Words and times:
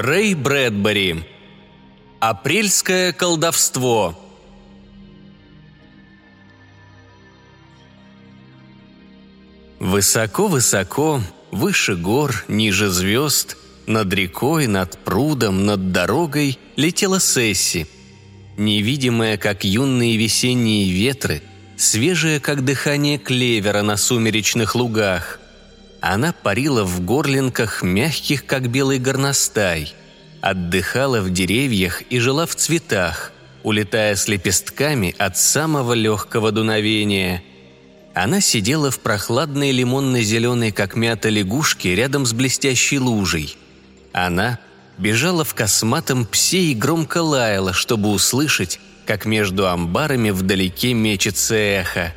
Рэй 0.00 0.34
Брэдбери. 0.34 1.24
Апрельское 2.20 3.12
колдовство. 3.12 4.16
Высоко-высоко, 9.80 11.20
выше 11.50 11.96
гор, 11.96 12.44
ниже 12.46 12.90
звезд, 12.90 13.56
над 13.88 14.12
рекой, 14.12 14.68
над 14.68 14.98
прудом, 14.98 15.66
над 15.66 15.90
дорогой 15.90 16.60
летела 16.76 17.18
Сесси. 17.18 17.88
Невидимая, 18.56 19.36
как 19.36 19.64
юные 19.64 20.16
весенние 20.16 20.92
ветры, 20.92 21.42
свежая, 21.76 22.38
как 22.38 22.64
дыхание 22.64 23.18
клевера 23.18 23.82
на 23.82 23.96
сумеречных 23.96 24.76
лугах– 24.76 25.40
она 26.00 26.32
парила 26.32 26.84
в 26.84 27.00
горлинках, 27.00 27.82
мягких, 27.82 28.46
как 28.46 28.68
белый 28.68 28.98
горностай, 28.98 29.94
отдыхала 30.40 31.20
в 31.20 31.30
деревьях 31.30 32.02
и 32.02 32.20
жила 32.20 32.46
в 32.46 32.54
цветах, 32.54 33.32
улетая 33.64 34.14
с 34.14 34.28
лепестками 34.28 35.14
от 35.18 35.36
самого 35.36 35.94
легкого 35.94 36.52
дуновения. 36.52 37.42
Она 38.14 38.40
сидела 38.40 38.90
в 38.90 39.00
прохладной 39.00 39.72
лимонно-зеленой, 39.72 40.70
как 40.70 40.94
мята 40.94 41.28
лягушке, 41.28 41.94
рядом 41.94 42.26
с 42.26 42.32
блестящей 42.32 42.98
лужей. 42.98 43.56
Она 44.12 44.58
бежала 44.98 45.44
в 45.44 45.54
косматом 45.54 46.26
псе 46.26 46.58
и 46.58 46.74
громко 46.74 47.18
лаяла, 47.22 47.72
чтобы 47.72 48.10
услышать, 48.10 48.80
как 49.04 49.24
между 49.24 49.68
амбарами 49.68 50.30
вдалеке 50.30 50.94
мечется 50.94 51.54
эхо. 51.54 52.12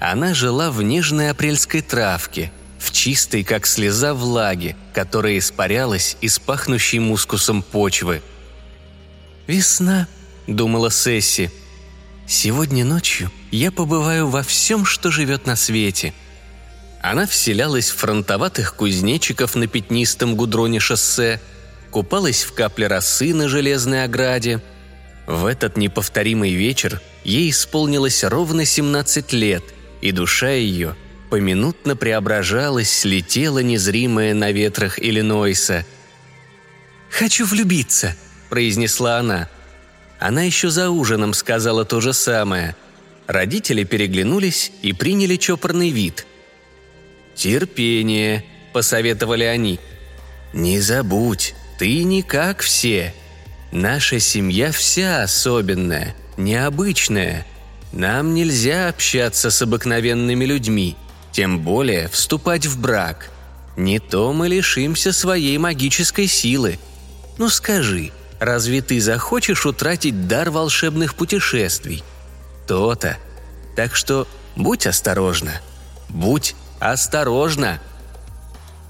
Она 0.00 0.32
жила 0.32 0.70
в 0.70 0.82
нежной 0.82 1.28
апрельской 1.30 1.82
травке– 1.82 2.50
в 2.78 2.92
чистой, 2.92 3.44
как 3.44 3.66
слеза, 3.66 4.14
влаге, 4.14 4.76
которая 4.94 5.38
испарялась 5.38 6.16
из 6.20 6.38
пахнущей 6.38 7.00
мускусом 7.00 7.62
почвы. 7.62 8.22
«Весна»,— 9.46 10.06
думала 10.46 10.90
Сесси. 10.90 11.50
«Сегодня 12.26 12.84
ночью 12.84 13.30
я 13.50 13.72
побываю 13.72 14.28
во 14.28 14.42
всем, 14.42 14.84
что 14.84 15.10
живет 15.10 15.46
на 15.46 15.56
свете». 15.56 16.14
Она 17.00 17.26
вселялась 17.26 17.90
в 17.90 17.96
фронтоватых 17.96 18.74
кузнечиков 18.74 19.54
на 19.54 19.66
пятнистом 19.66 20.34
гудроне 20.34 20.80
шоссе, 20.80 21.40
купалась 21.90 22.42
в 22.42 22.52
капле 22.54 22.88
росы 22.88 23.32
на 23.34 23.48
железной 23.48 24.04
ограде. 24.04 24.60
В 25.26 25.46
этот 25.46 25.76
неповторимый 25.76 26.54
вечер 26.54 27.00
ей 27.22 27.50
исполнилось 27.50 28.24
ровно 28.24 28.64
17 28.64 29.32
лет, 29.32 29.62
и 30.00 30.10
душа 30.10 30.50
ее— 30.50 30.96
поминутно 31.28 31.96
преображалась, 31.96 32.90
слетела 32.90 33.60
незримая 33.60 34.34
на 34.34 34.50
ветрах 34.50 34.98
Иллинойса. 34.98 35.84
«Хочу 37.10 37.46
влюбиться»,– 37.46 38.16
произнесла 38.50 39.18
она. 39.18 39.48
Она 40.18 40.42
еще 40.42 40.70
за 40.70 40.90
ужином 40.90 41.34
сказала 41.34 41.84
то 41.84 42.00
же 42.00 42.12
самое. 42.12 42.74
Родители 43.26 43.84
переглянулись 43.84 44.72
и 44.82 44.92
приняли 44.92 45.36
чопорный 45.36 45.90
вид. 45.90 46.26
«Терпение»,– 47.34 48.44
посоветовали 48.72 49.44
они. 49.44 49.78
«Не 50.52 50.80
забудь, 50.80 51.54
ты 51.78 52.02
не 52.02 52.22
как 52.22 52.60
все. 52.60 53.14
Наша 53.70 54.18
семья 54.18 54.72
вся 54.72 55.22
особенная, 55.22 56.16
необычная. 56.36 57.46
Нам 57.92 58.34
нельзя 58.34 58.88
общаться 58.88 59.50
с 59.50 59.62
обыкновенными 59.62 60.44
людьми– 60.44 60.96
тем 61.38 61.60
более 61.60 62.08
вступать 62.08 62.66
в 62.66 62.80
брак. 62.80 63.30
Не 63.76 64.00
то 64.00 64.32
мы 64.32 64.48
лишимся 64.48 65.12
своей 65.12 65.56
магической 65.56 66.26
силы. 66.26 66.80
Ну 67.36 67.48
скажи, 67.48 68.10
разве 68.40 68.82
ты 68.82 69.00
захочешь 69.00 69.64
утратить 69.64 70.26
дар 70.26 70.50
волшебных 70.50 71.14
путешествий? 71.14 72.02
То-то. 72.66 73.18
Так 73.76 73.94
что 73.94 74.26
будь 74.56 74.88
осторожна. 74.88 75.60
Будь 76.08 76.56
осторожна. 76.80 77.80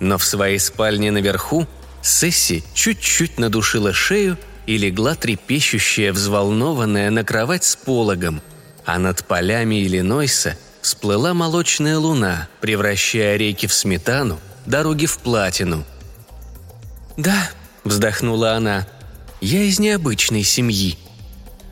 Но 0.01 0.17
в 0.17 0.25
своей 0.25 0.59
спальне 0.59 1.11
наверху 1.11 1.67
Сесси 2.01 2.65
чуть-чуть 2.73 3.39
надушила 3.39 3.93
шею 3.93 4.39
и 4.65 4.79
легла 4.79 5.17
трепещущая, 5.17 6.15
взволнованная 6.15 7.11
на 7.11 7.25
кровать 7.25 7.65
с 7.65 7.77
пологом, 7.77 8.41
а 8.87 8.99
над 8.99 9.27
полями 9.27 9.85
Иллинойса– 9.85 10.57
всплыла 10.83 11.35
молочная 11.35 11.99
луна, 11.99 12.49
превращая 12.61 13.37
реки 13.37 13.67
в 13.67 13.73
сметану, 13.73 14.39
дороги 14.67 15.07
в 15.07 15.19
платину. 15.19 15.85
«Да»,— 17.17 17.51
вздохнула 17.85 18.55
она,— 18.55 18.87
«я 19.41 19.63
из 19.63 19.79
необычной 19.79 20.43
семьи. 20.43 20.99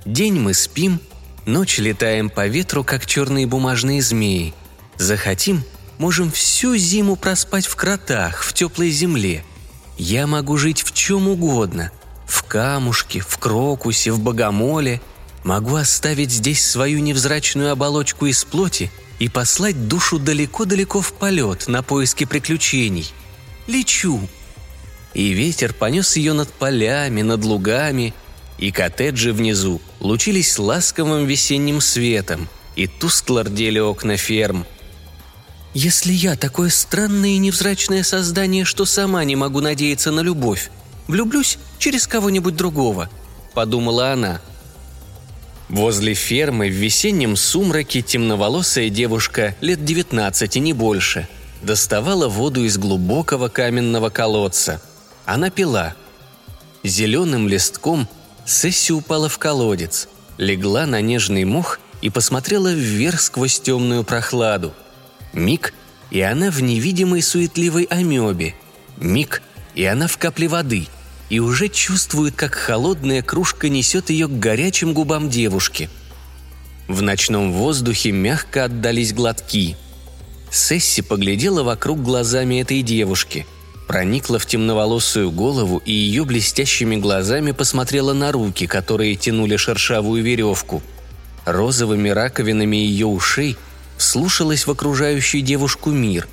День 0.04 0.34
мы 0.34 0.54
спим, 0.54 1.00
ночь 1.44 1.78
летаем 1.78 2.30
по 2.30 2.46
ветру, 2.46 2.84
как 2.84 3.06
черные 3.06 3.46
бумажные 3.46 4.02
змеи. 4.02 4.54
Захотим, 4.96 5.64
можем 5.98 6.30
всю 6.30 6.76
зиму 6.76 7.16
проспать 7.16 7.66
в 7.66 7.76
кротах, 7.76 8.42
в 8.42 8.52
теплой 8.52 8.90
земле. 8.90 9.44
Я 9.98 10.26
могу 10.26 10.56
жить 10.56 10.82
в 10.82 10.92
чем 10.92 11.28
угодно— 11.28 11.90
в 12.26 12.42
камушке, 12.42 13.20
в 13.20 13.38
крокусе, 13.38 14.10
в 14.10 14.20
богомоле— 14.20 15.00
Могу 15.46 15.76
оставить 15.76 16.32
здесь 16.32 16.68
свою 16.68 16.98
невзрачную 16.98 17.70
оболочку 17.70 18.26
из 18.26 18.44
плоти 18.44 18.90
и 19.20 19.28
послать 19.28 19.86
душу 19.86 20.18
далеко-далеко 20.18 21.00
в 21.00 21.12
полет 21.12 21.68
на 21.68 21.84
поиски 21.84 22.24
приключений. 22.24 23.12
Лечу. 23.68 24.28
И 25.14 25.28
ветер 25.28 25.72
понес 25.72 26.16
ее 26.16 26.32
над 26.32 26.48
полями, 26.48 27.22
над 27.22 27.44
лугами, 27.44 28.12
и 28.58 28.72
коттеджи 28.72 29.32
внизу 29.32 29.80
лучились 30.00 30.58
ласковым 30.58 31.26
весенним 31.26 31.80
светом, 31.80 32.48
и 32.74 32.88
тускло 32.88 33.44
рдели 33.44 33.78
окна 33.78 34.16
ферм. 34.16 34.66
«Если 35.74 36.12
я 36.12 36.34
такое 36.34 36.70
странное 36.70 37.30
и 37.30 37.38
невзрачное 37.38 38.02
создание, 38.02 38.64
что 38.64 38.84
сама 38.84 39.22
не 39.22 39.36
могу 39.36 39.60
надеяться 39.60 40.10
на 40.10 40.22
любовь, 40.22 40.72
влюблюсь 41.06 41.56
через 41.78 42.08
кого-нибудь 42.08 42.56
другого»,— 42.56 43.08
подумала 43.54 44.10
она— 44.10 44.40
Возле 45.68 46.14
фермы 46.14 46.68
в 46.68 46.72
весеннем 46.72 47.34
сумраке 47.34 48.00
темноволосая 48.00 48.88
девушка 48.88 49.56
лет 49.60 49.84
19, 49.84 50.56
не 50.56 50.72
больше, 50.72 51.28
доставала 51.60 52.28
воду 52.28 52.64
из 52.64 52.78
глубокого 52.78 53.48
каменного 53.48 54.10
колодца. 54.10 54.80
Она 55.24 55.50
пила. 55.50 55.94
Зеленым 56.84 57.48
листком 57.48 58.08
Сесси 58.44 58.92
упала 58.92 59.28
в 59.28 59.38
колодец, 59.38 60.08
легла 60.38 60.86
на 60.86 61.00
нежный 61.00 61.44
мох 61.44 61.80
и 62.00 62.10
посмотрела 62.10 62.72
вверх 62.72 63.20
сквозь 63.20 63.58
темную 63.58 64.04
прохладу. 64.04 64.72
Миг, 65.32 65.74
и 66.12 66.20
она 66.20 66.52
в 66.52 66.62
невидимой 66.62 67.22
суетливой 67.22 67.84
амебе. 67.84 68.54
Миг, 68.98 69.42
и 69.74 69.84
она 69.84 70.06
в 70.06 70.16
капле 70.16 70.46
воды– 70.46 70.86
и 71.28 71.40
уже 71.40 71.68
чувствует, 71.68 72.34
как 72.36 72.54
холодная 72.54 73.22
кружка 73.22 73.68
несет 73.68 74.10
ее 74.10 74.28
к 74.28 74.38
горячим 74.38 74.92
губам 74.92 75.28
девушки. 75.28 75.90
В 76.88 77.02
ночном 77.02 77.52
воздухе 77.52 78.12
мягко 78.12 78.64
отдались 78.64 79.12
глотки. 79.12 79.76
Сесси 80.50 81.02
поглядела 81.02 81.64
вокруг 81.64 82.00
глазами 82.00 82.60
этой 82.60 82.82
девушки, 82.82 83.44
проникла 83.88 84.38
в 84.38 84.46
темноволосую 84.46 85.32
голову 85.32 85.82
и 85.84 85.92
ее 85.92 86.24
блестящими 86.24 86.96
глазами 86.96 87.50
посмотрела 87.50 88.12
на 88.12 88.30
руки, 88.30 88.68
которые 88.68 89.16
тянули 89.16 89.56
шершавую 89.56 90.22
веревку. 90.22 90.82
Розовыми 91.44 92.08
раковинами 92.08 92.76
ее 92.76 93.06
ушей 93.06 93.56
вслушалась 93.96 94.66
в 94.66 94.70
окружающий 94.70 95.40
девушку 95.40 95.90
мир. 95.90 96.28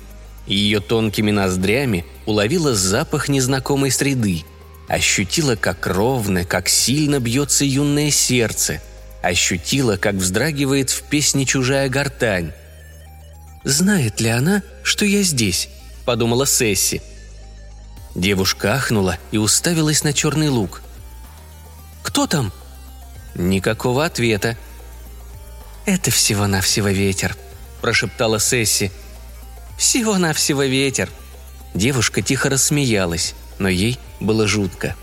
Ее 0.46 0.80
тонкими 0.80 1.30
ноздрями 1.32 2.04
уловила 2.26 2.74
запах 2.74 3.28
незнакомой 3.28 3.90
среды– 3.90 4.44
Ощутила, 4.88 5.56
как 5.56 5.86
ровно, 5.86 6.44
как 6.44 6.68
сильно 6.68 7.18
бьется 7.18 7.64
юное 7.64 8.10
сердце. 8.10 8.82
Ощутила, 9.22 9.96
как 9.96 10.16
вздрагивает 10.16 10.90
в 10.90 11.02
песне 11.02 11.46
чужая 11.46 11.88
гортань. 11.88 12.52
«Знает 13.64 14.20
ли 14.20 14.28
она, 14.28 14.62
что 14.82 15.06
я 15.06 15.22
здесь?»– 15.22 15.70
подумала 16.04 16.46
Сесси. 16.46 17.00
Девушка 18.14 18.74
ахнула 18.74 19.18
и 19.32 19.38
уставилась 19.38 20.04
на 20.04 20.12
черный 20.12 20.48
лук. 20.48 20.82
«Кто 22.02 22.26
там?» 22.26 22.52
Никакого 23.34 24.04
ответа. 24.04 24.56
«Это 25.86 26.10
всего-навсего 26.10 26.88
ветер»,– 26.88 27.36
прошептала 27.80 28.38
Сесси. 28.38 28.92
«Всего-навсего 29.78 30.62
ветер». 30.64 31.08
Девушка 31.74 32.22
тихо 32.22 32.50
рассмеялась, 32.50 33.34
но 33.58 33.68
ей 33.68 33.98
было 34.24 34.46
жутко. 34.46 34.96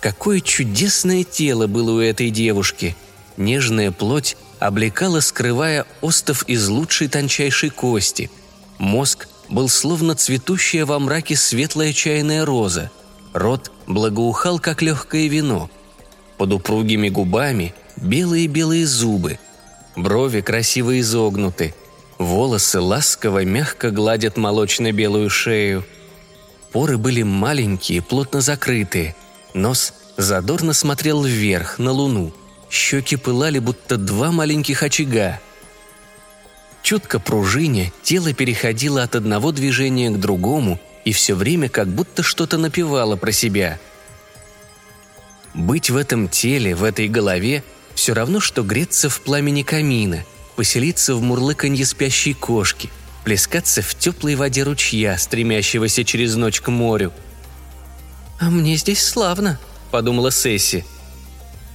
Какое 0.00 0.40
чудесное 0.40 1.24
тело 1.24 1.66
было 1.66 1.92
у 1.92 2.00
этой 2.00 2.30
девушки. 2.30 2.94
Нежная 3.36 3.90
плоть 3.90 4.36
облекала, 4.58 5.20
скрывая 5.20 5.86
остов 6.00 6.44
из 6.48 6.68
лучшей 6.68 7.08
тончайшей 7.08 7.70
кости. 7.70 8.30
Мозг 8.78 9.28
был 9.48 9.68
словно 9.68 10.14
цветущая 10.14 10.86
во 10.86 10.98
мраке 10.98 11.36
светлая 11.36 11.92
чайная 11.92 12.44
роза. 12.44 12.90
Рот 13.32 13.72
благоухал, 13.86 14.58
как 14.58 14.82
легкое 14.82 15.26
вино. 15.28 15.70
Под 16.38 16.52
упругими 16.52 17.08
губами 17.08 17.74
белые-белые 17.96 18.86
зубы. 18.86 19.38
Брови 19.96 20.40
красиво 20.40 20.98
изогнуты. 21.00 21.74
Волосы 22.18 22.80
ласково, 22.80 23.44
мягко 23.44 23.90
гладят 23.90 24.36
молочно-белую 24.36 25.30
шею. 25.30 25.84
Поры 26.74 26.98
были 26.98 27.22
маленькие, 27.22 28.02
плотно 28.02 28.40
закрытые. 28.40 29.14
Нос 29.54 29.94
задорно 30.16 30.72
смотрел 30.72 31.22
вверх, 31.22 31.78
на 31.78 31.92
луну. 31.92 32.34
Щеки 32.68 33.14
пылали, 33.14 33.60
будто 33.60 33.96
два 33.96 34.32
маленьких 34.32 34.82
очага. 34.82 35.40
Чутко 36.82 37.20
пружине 37.20 37.92
тело 38.02 38.32
переходило 38.32 39.04
от 39.04 39.14
одного 39.14 39.52
движения 39.52 40.10
к 40.10 40.18
другому 40.18 40.80
и 41.04 41.12
все 41.12 41.36
время 41.36 41.68
как 41.68 41.86
будто 41.86 42.24
что-то 42.24 42.58
напевало 42.58 43.14
про 43.14 43.30
себя. 43.30 43.78
Быть 45.54 45.90
в 45.90 45.96
этом 45.96 46.28
теле, 46.28 46.74
в 46.74 46.82
этой 46.82 47.06
голове– 47.06 47.62
все 47.94 48.14
равно, 48.14 48.40
что 48.40 48.64
греться 48.64 49.08
в 49.08 49.20
пламени 49.20 49.62
камина, 49.62 50.24
поселиться 50.56 51.14
в 51.14 51.22
мурлыканье 51.22 51.86
спящей 51.86 52.34
кошки, 52.34 52.90
плескаться 53.24 53.82
в 53.82 53.94
теплой 53.94 54.36
воде 54.36 54.62
ручья, 54.62 55.16
стремящегося 55.18 56.04
через 56.04 56.36
ночь 56.36 56.60
к 56.60 56.68
морю. 56.70 57.12
«А 58.38 58.50
мне 58.50 58.76
здесь 58.76 59.02
славно»,– 59.02 59.58
подумала 59.90 60.30
Сесси. 60.30 60.84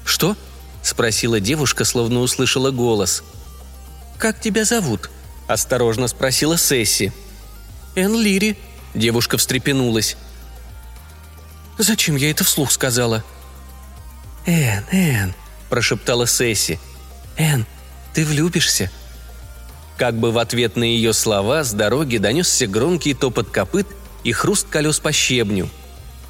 «Что?»– 0.06 0.38
спросила 0.84 1.40
девушка, 1.40 1.86
словно 1.86 2.20
услышала 2.20 2.72
голос. 2.72 3.24
«Как 4.18 4.40
тебя 4.40 4.66
зовут?»– 4.66 5.10
осторожно 5.48 6.08
спросила 6.08 6.58
Сесси. 6.58 7.12
«Эн 7.96 8.16
Лири»,– 8.16 8.58
девушка 8.94 9.38
встрепенулась. 9.38 10.18
«Зачем 11.78 12.16
я 12.16 12.30
это 12.30 12.44
вслух 12.44 12.72
сказала?» 12.72 13.24
«Эн, 14.46 14.84
Эн»,– 14.92 15.34
прошептала 15.70 16.28
Сесси. 16.28 16.80
«Эн, 17.38 17.66
ты 18.14 18.26
влюбишься?» 18.26 18.92
Как 20.00 20.16
бы 20.16 20.32
в 20.32 20.40
ответ 20.40 20.76
на 20.78 20.86
ее 20.86 21.14
слова 21.14 21.64
с 21.64 21.74
дороги 21.74 22.18
донесся 22.18 22.66
громкий 22.66 23.14
топот 23.14 23.50
копыт 23.50 23.86
и 24.24 24.32
хруст 24.32 24.68
колес 24.70 25.00
по 25.00 25.12
щебню– 25.12 25.70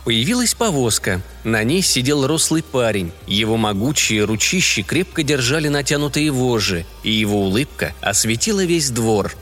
Появилась 0.10 0.56
повозка. 0.56 1.22
На 1.44 1.64
ней 1.64 1.84
сидел 1.84 2.26
рослый 2.26 2.64
парень. 2.64 3.12
Его 3.28 3.58
могучие 3.58 4.24
ручищи 4.24 4.82
крепко 4.82 5.22
держали 5.22 5.68
натянутые 5.68 6.32
вожжи, 6.32 6.88
и 7.04 7.12
его 7.12 7.44
улыбка 7.44 7.94
осветила 8.02 8.66
весь 8.66 8.90
двор. 8.90 9.36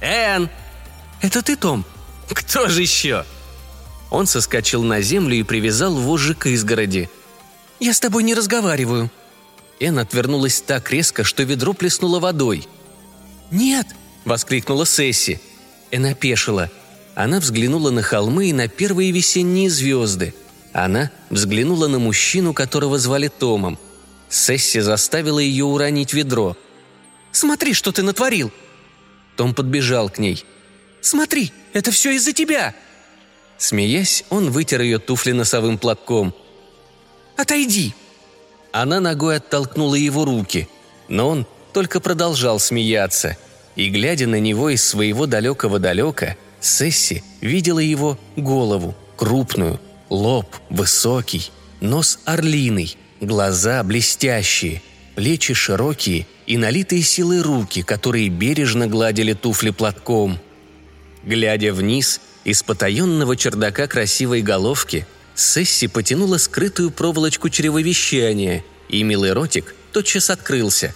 «Эн!» 0.00 0.50
«Это 1.20 1.42
ты, 1.42 1.54
Том?» 1.54 1.84
«Кто 2.28 2.68
же 2.68 2.82
еще?» 2.82 3.24
Он 4.10 4.26
соскочил 4.26 4.82
на 4.82 5.00
землю 5.00 5.36
и 5.36 5.44
привязал 5.44 5.94
вожжи 5.94 6.34
к 6.34 6.46
изгороди. 6.46 7.08
«Я 7.78 7.94
с 7.94 8.00
тобой 8.00 8.24
не 8.24 8.34
разговариваю». 8.34 9.10
Эн 9.78 9.98
отвернулась 10.00 10.60
так 10.60 10.90
резко, 10.90 11.22
что 11.22 11.44
ведро 11.44 11.72
плеснуло 11.72 12.18
водой. 12.18 12.66
«Нет!»– 13.50 13.86
воскликнула 14.24 14.86
Сесси. 14.86 15.40
Эн 15.90 16.06
опешила– 16.06 16.70
она 17.14 17.40
взглянула 17.40 17.90
на 17.90 18.02
холмы 18.02 18.46
и 18.46 18.52
на 18.54 18.66
первые 18.68 19.10
весенние 19.10 19.68
звезды. 19.68 20.34
Она 20.72 21.10
взглянула 21.28 21.88
на 21.88 21.98
мужчину, 21.98 22.54
которого 22.54 22.98
звали 22.98 23.28
Томом. 23.28 23.78
Сесси 24.30 24.80
заставила 24.80 25.38
ее 25.38 25.64
уронить 25.64 26.14
ведро. 26.14 26.56
«Смотри, 27.32 27.74
что 27.74 27.92
ты 27.92 28.02
натворил!» 28.02 28.50
Том 29.36 29.54
подбежал 29.54 30.08
к 30.08 30.18
ней. 30.18 30.44
«Смотри, 31.02 31.52
это 31.72 31.90
все 31.90 32.12
из-за 32.12 32.32
тебя!» 32.32 32.74
Смеясь, 33.58 34.24
он 34.30 34.50
вытер 34.50 34.80
ее 34.80 34.98
туфли 34.98 35.32
носовым 35.32 35.76
платком. 35.76 36.34
«Отойди!» 37.36 37.94
Она 38.72 39.00
ногой 39.00 39.36
оттолкнула 39.36 39.96
его 39.96 40.24
руки, 40.24 40.68
но 41.08 41.28
он 41.28 41.46
только 41.72 42.00
продолжал 42.00 42.58
смеяться. 42.58 43.36
И, 43.76 43.88
глядя 43.88 44.26
на 44.26 44.40
него 44.40 44.70
из 44.70 44.84
своего 44.84 45.26
далекого-далека, 45.26 46.36
Сесси 46.60 47.22
видела 47.40 47.78
его 47.78 48.18
голову, 48.36 48.94
крупную, 49.16 49.80
лоб 50.10 50.54
высокий, 50.68 51.50
нос 51.80 52.18
орлиный, 52.24 52.96
глаза 53.20 53.82
блестящие, 53.82 54.82
плечи 55.14 55.54
широкие 55.54 56.26
и 56.46 56.58
налитые 56.58 57.02
силой 57.02 57.40
руки, 57.42 57.82
которые 57.82 58.28
бережно 58.28 58.86
гладили 58.86 59.32
туфли 59.32 59.70
платком. 59.70 60.38
Глядя 61.24 61.72
вниз, 61.72 62.20
из 62.44 62.62
потаенного 62.62 63.36
чердака 63.36 63.86
красивой 63.86 64.42
головки, 64.42 65.06
Сесси 65.34 65.86
потянула 65.86 66.38
скрытую 66.38 66.90
проволочку 66.90 67.48
чревовещания, 67.48 68.64
и 68.88 69.02
милый 69.02 69.32
ротик 69.32 69.74
тотчас 69.92 70.28
открылся. 70.30 70.94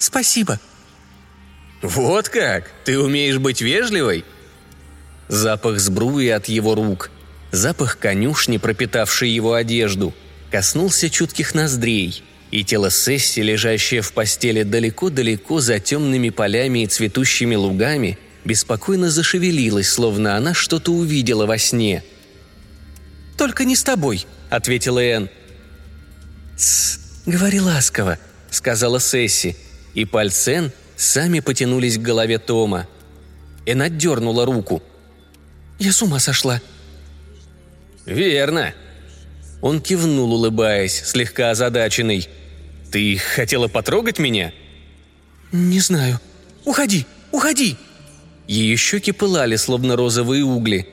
«Спасибо», 0.00 0.58
«Вот 1.82 2.28
как? 2.28 2.70
Ты 2.84 2.98
умеешь 2.98 3.38
быть 3.38 3.60
вежливой?» 3.60 4.24
запах 5.28 5.78
сбруи 5.78 6.28
от 6.28 6.48
его 6.48 6.74
рук, 6.74 7.10
запах 7.52 7.98
конюшни, 7.98 8.58
пропитавший 8.58 9.30
его 9.30 9.54
одежду, 9.54 10.12
коснулся 10.50 11.08
чутких 11.08 11.54
ноздрей, 11.54 12.24
и 12.50 12.64
тело 12.64 12.90
Сесси, 12.90 13.40
лежащее 13.40 14.02
в 14.02 14.12
постели 14.12 14.64
далеко-далеко 14.64 15.60
за 15.60 15.78
темными 15.78 16.30
полями 16.30 16.82
и 16.82 16.86
цветущими 16.86 17.54
лугами, 17.54 18.18
беспокойно 18.44 19.08
зашевелилось, 19.08 19.88
словно 19.88 20.36
она 20.36 20.52
что-то 20.52 20.92
увидела 20.92 21.46
во 21.46 21.58
сне. 21.58 22.02
«Только 23.38 23.64
не 23.64 23.76
с 23.76 23.84
тобой»,— 23.84 24.26
ответила 24.50 24.98
Энн. 24.98 25.30
«Тсс, 26.56 26.98
говори 27.24 27.60
ласково»,— 27.60 28.18
сказала 28.50 28.98
Сесси, 28.98 29.56
и 29.94 30.04
пальцы 30.04 30.52
Энн 30.52 30.72
сами 30.96 31.40
потянулись 31.40 31.98
к 31.98 32.02
голове 32.02 32.38
Тома. 32.38 32.86
Энн 33.66 33.82
отдернула 33.82 34.44
руку. 34.44 34.82
Я 35.80 35.92
с 35.92 36.02
ума 36.02 36.20
сошла». 36.20 36.60
«Верно». 38.06 38.74
Он 39.62 39.80
кивнул, 39.80 40.32
улыбаясь, 40.32 41.02
слегка 41.04 41.50
озадаченный. 41.50 42.28
«Ты 42.92 43.16
хотела 43.16 43.66
потрогать 43.68 44.18
меня?» 44.18 44.52
«Не 45.52 45.80
знаю. 45.80 46.20
Уходи, 46.64 47.06
уходи!» 47.32 47.76
Ее 48.46 48.76
щеки 48.76 49.12
пылали, 49.12 49.56
словно 49.56 49.96
розовые 49.96 50.44
угли. 50.44 50.86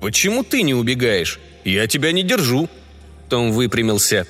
«Почему 0.00 0.44
ты 0.44 0.62
не 0.62 0.74
убегаешь? 0.74 1.38
Я 1.64 1.86
тебя 1.86 2.12
не 2.12 2.22
держу!» 2.22 2.68
Том 3.28 3.52
выпрямился. 3.52 4.26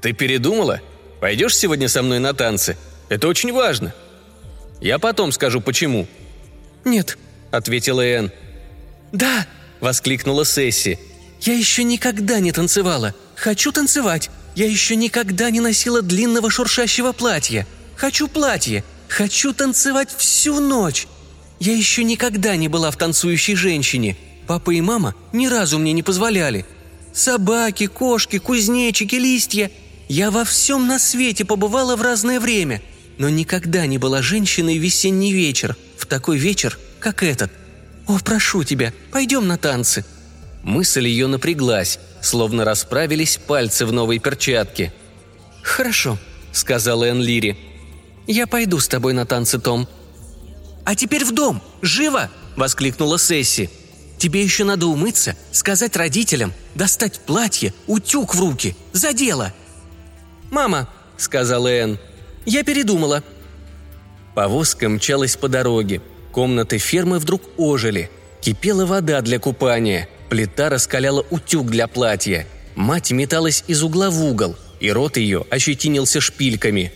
«Ты 0.00 0.12
передумала? 0.12 0.80
Пойдешь 1.24 1.56
сегодня 1.56 1.88
со 1.88 2.02
мной 2.02 2.18
на 2.18 2.34
танцы? 2.34 2.76
Это 3.08 3.28
очень 3.28 3.50
важно!» 3.50 3.94
«Я 4.82 4.98
потом 4.98 5.32
скажу, 5.32 5.62
почему». 5.62 6.06
«Нет»,— 6.84 7.16
ответила 7.50 8.02
Энн. 8.02 8.30
«Да!»– 9.10 9.46
воскликнула 9.80 10.44
Сесси. 10.44 10.98
«Я 11.40 11.54
еще 11.54 11.82
никогда 11.82 12.40
не 12.40 12.52
танцевала. 12.52 13.14
Хочу 13.36 13.72
танцевать. 13.72 14.28
Я 14.54 14.66
еще 14.66 14.96
никогда 14.96 15.48
не 15.48 15.60
носила 15.60 16.02
длинного 16.02 16.50
шуршащего 16.50 17.12
платья. 17.12 17.66
Хочу 17.96 18.28
платье. 18.28 18.84
Хочу 19.08 19.54
танцевать 19.54 20.14
всю 20.14 20.60
ночь. 20.60 21.06
Я 21.58 21.72
еще 21.72 22.04
никогда 22.04 22.54
не 22.56 22.68
была 22.68 22.90
в 22.90 22.98
танцующей 22.98 23.54
женщине. 23.54 24.18
Папа 24.46 24.72
и 24.72 24.82
мама 24.82 25.14
ни 25.32 25.46
разу 25.46 25.78
мне 25.78 25.94
не 25.94 26.02
позволяли. 26.02 26.66
Собаки, 27.14 27.86
кошки, 27.86 28.38
кузнечики, 28.38 29.14
листья. 29.14 29.70
Я 30.08 30.30
во 30.30 30.44
всем 30.44 30.86
на 30.86 30.98
свете 30.98 31.44
побывала 31.44 31.96
в 31.96 32.02
разное 32.02 32.40
время, 32.40 32.82
но 33.18 33.28
никогда 33.28 33.86
не 33.86 33.98
была 33.98 34.22
женщиной 34.22 34.78
в 34.78 34.82
весенний 34.82 35.32
вечер, 35.32 35.76
в 35.96 36.06
такой 36.06 36.38
вечер, 36.38 36.78
как 37.00 37.22
этот– 37.22 37.50
«О, 38.06 38.18
прошу 38.18 38.64
тебя, 38.64 38.92
пойдем 39.10 39.46
на 39.46 39.56
танцы!» 39.56 40.04
Мысль 40.62 41.06
ее 41.06 41.26
напряглась, 41.26 41.98
словно 42.20 42.64
расправились 42.64 43.38
пальцы 43.38 43.86
в 43.86 43.92
новой 43.92 44.18
перчатке. 44.18 44.92
«Хорошо»,— 45.62 46.18
сказала 46.52 47.04
Энн 47.04 47.22
Лири. 47.22 47.58
«Я 48.26 48.46
пойду 48.46 48.78
с 48.78 48.88
тобой 48.88 49.12
на 49.12 49.26
танцы, 49.26 49.58
Том». 49.58 49.88
«А 50.84 50.94
теперь 50.94 51.24
в 51.24 51.32
дом! 51.32 51.62
Живо!»— 51.80 52.30
воскликнула 52.56 53.18
Сесси. 53.18 53.70
«Тебе 54.18 54.42
еще 54.42 54.64
надо 54.64 54.86
умыться, 54.86 55.36
сказать 55.50 55.96
родителям, 55.96 56.52
достать 56.74 57.20
платье, 57.20 57.72
утюг 57.86 58.34
в 58.34 58.40
руки. 58.40 58.76
За 58.92 59.12
дело!» 59.12 59.52
«Мама»,— 60.54 60.88
сказала 61.16 61.68
Энн,— 61.68 61.98
«я 62.46 62.64
передумала». 62.64 63.22
Повозка 64.34 64.88
мчалась 64.88 65.36
по 65.36 65.48
дороге— 65.48 66.00
Комнаты 66.34 66.78
фермы 66.78 67.20
вдруг 67.20 67.42
ожили. 67.56 68.10
Кипела 68.40 68.86
вода 68.86 69.20
для 69.20 69.38
купания, 69.38 70.08
плита 70.28 70.68
раскаляла 70.68 71.24
утюг 71.30 71.70
для 71.70 71.86
платья. 71.86 72.44
Мать 72.74 73.12
металась 73.12 73.62
из 73.68 73.84
угла 73.84 74.10
в 74.10 74.20
угол, 74.20 74.56
и 74.80 74.90
рот 74.90 75.16
ее 75.16 75.46
ощетинился 75.48 76.20
шпильками. 76.20 76.92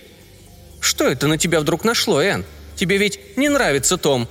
«Что 0.81 1.07
это 1.07 1.29
на 1.29 1.39
тебя 1.39 1.61
вдруг 1.61 1.85
нашло, 1.85 2.21
Энн? 2.21 2.45
Тебе 2.75 2.97
ведь 2.97 3.21
не 3.37 3.49
нравится 3.49 3.97
Том?» 3.97 4.27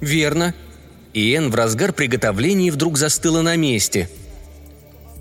«Верно». 0.00 0.54
и 1.12 1.34
Энн 1.34 1.50
в 1.50 1.54
разгар 1.54 1.92
приготовлений 1.92 2.70
вдруг 2.70 2.96
застыла 2.96 3.42
на 3.42 3.56
месте. 3.56 4.08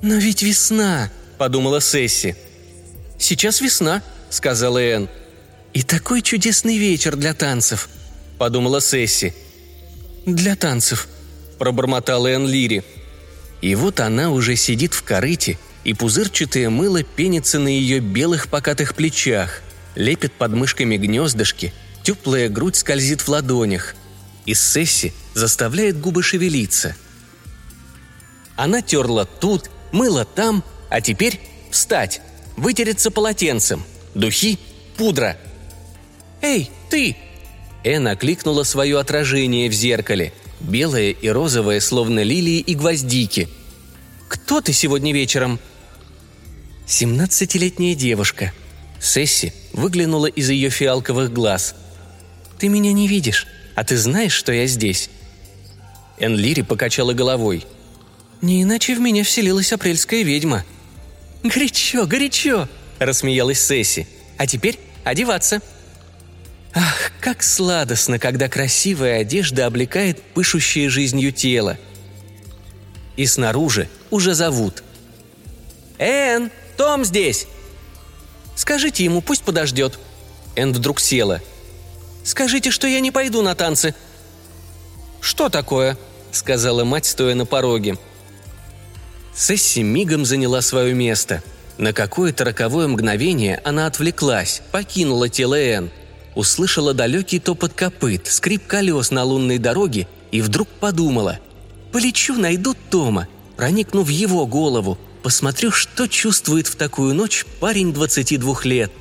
«Но 0.02 0.16
ведь 0.16 0.44
весна!»– 0.44 1.12
подумала 1.38 1.82
Сесси. 1.82 2.36
«Сейчас 3.18 3.62
весна»,– 3.62 4.02
сказала 4.30 4.80
Энн. 4.80 5.10
«И 5.74 5.84
такой 5.84 6.22
чудесный 6.22 6.78
вечер 6.78 7.16
для 7.16 7.34
танцев»,– 7.34 7.90
подумала 8.38 8.82
Сесси. 8.82 9.34
«Для 10.26 10.56
танцев»,– 10.56 11.08
пробормотала 11.60 12.28
Энн 12.28 12.48
Лири. 12.48 12.84
И 13.62 13.76
вот 13.76 14.00
она 14.00 14.30
уже 14.30 14.56
сидит 14.56 14.94
в 14.94 15.04
корыте, 15.04 15.58
и 15.84 15.94
пузырчатое 15.94 16.70
мыло 16.70 17.04
пенится 17.04 17.60
на 17.60 17.70
ее 17.70 18.00
белых 18.00 18.50
покатых 18.50 18.94
плечах, 18.96 19.62
лепит 19.96 20.34
под 20.34 20.54
мышками 20.54 20.98
гнездышки, 20.98 21.74
теплая 22.04 22.50
грудь 22.50 22.76
скользит 22.76 23.22
в 23.22 23.30
ладонях. 23.30 23.96
И 24.46 24.54
Сесси 24.54 25.14
заставляет 25.34 26.00
губы 26.00 26.24
шевелиться. 26.24 26.96
Она 28.56 28.82
терла 28.82 29.26
тут, 29.26 29.70
мыла 29.92 30.26
там, 30.26 30.64
а 30.90 31.02
теперь 31.02 31.40
встать, 31.72 32.22
вытереться 32.58 33.12
полотенцем, 33.12 33.84
духи, 34.14 34.60
пудра. 34.98 35.38
«Эй, 36.42 36.70
ты!» 36.90 37.16
Энн 37.84 38.08
окликнула 38.08 38.64
свое 38.64 39.00
отражение 39.00 39.70
в 39.70 39.74
зеркале, 39.74 40.34
белое 40.60 41.12
и 41.12 41.30
розовое, 41.30 41.80
словно 41.80 42.24
лилии 42.24 42.60
и 42.60 42.76
гвоздики. 42.76 43.48
«Кто 44.28 44.60
ты 44.60 44.74
сегодня 44.74 45.14
вечером?» 45.14 45.60
«Семнадцатилетняя 46.86 47.96
девушка». 47.96 48.52
Сесси 49.00 49.54
выглянула 49.74 50.26
из 50.26 50.50
ее 50.50 50.70
фиалковых 50.70 51.32
глаз. 51.32 51.76
«Ты 52.58 52.68
меня 52.68 52.92
не 52.92 53.08
видишь, 53.08 53.46
а 53.76 53.84
ты 53.84 53.96
знаешь, 53.96 54.34
что 54.34 54.52
я 54.52 54.66
здесь?» 54.66 55.10
Энлири 56.20 56.64
покачала 56.64 57.14
головой. 57.14 57.66
«Не 58.42 58.64
иначе 58.64 58.96
в 58.96 59.00
меня 59.00 59.24
вселилась 59.24 59.72
апрельская 59.72 60.24
ведьма». 60.24 60.66
«Горячо, 61.48 62.06
горячо!»– 62.06 62.68
рассмеялась 63.00 63.62
Сесси. 63.62 64.08
«А 64.38 64.46
теперь 64.46 64.80
одеваться!» 65.04 65.62
Ах, 66.74 67.12
как 67.22 67.42
сладостно, 67.42 68.20
когда 68.20 68.50
красивая 68.50 69.22
одежда 69.22 69.66
облекает 69.66 70.22
пышущее 70.22 70.90
жизнью 70.90 71.32
тело. 71.32 71.78
И 73.16 73.26
снаружи 73.26 73.88
уже 74.10 74.34
зовут. 74.34 74.84
«Эн, 75.98 76.52
Том 76.76 77.06
здесь!» 77.06 77.48
«Скажите 78.56 79.04
ему, 79.04 79.22
пусть 79.22 79.44
подождет». 79.44 79.98
Эн 80.56 80.74
вдруг 80.74 81.00
села. 81.00 81.42
«Скажите, 82.24 82.72
что 82.72 82.88
я 82.88 83.00
не 83.00 83.12
пойду 83.12 83.42
на 83.42 83.56
танцы». 83.56 83.96
«Что 85.22 85.50
такое?»– 85.50 85.98
сказала 86.32 86.84
мать, 86.84 87.06
стоя 87.06 87.36
на 87.36 87.46
пороге. 87.46 87.98
Сесси 89.38 89.84
мигом 89.84 90.26
заняла 90.26 90.62
свое 90.62 90.96
место. 90.96 91.44
На 91.78 91.94
какое-то 91.94 92.44
роковое 92.44 92.88
мгновение 92.88 93.62
она 93.64 93.86
отвлеклась, 93.86 94.64
покинула 94.72 95.30
тело 95.30 95.54
Энн, 95.54 95.92
услышала 96.34 96.96
далекий 96.96 97.40
топот 97.40 97.74
копыт, 97.74 98.26
скрип 98.26 98.66
колес 98.66 99.12
на 99.12 99.24
лунной 99.24 99.60
дороге 99.60 100.08
и 100.32 100.42
вдруг 100.42 100.68
подумала 100.68 101.38
«Полечу, 101.92 102.34
найду 102.34 102.76
Тома, 102.90 103.28
проникну 103.58 104.02
в 104.02 104.10
его 104.10 104.48
голову, 104.48 104.98
посмотрю, 105.22 105.70
что 105.70 106.08
чувствует 106.08 106.66
в 106.66 106.76
такую 106.76 107.14
ночь 107.14 107.46
парень 107.60 107.94
22 107.94 108.62
лет». 108.64 108.92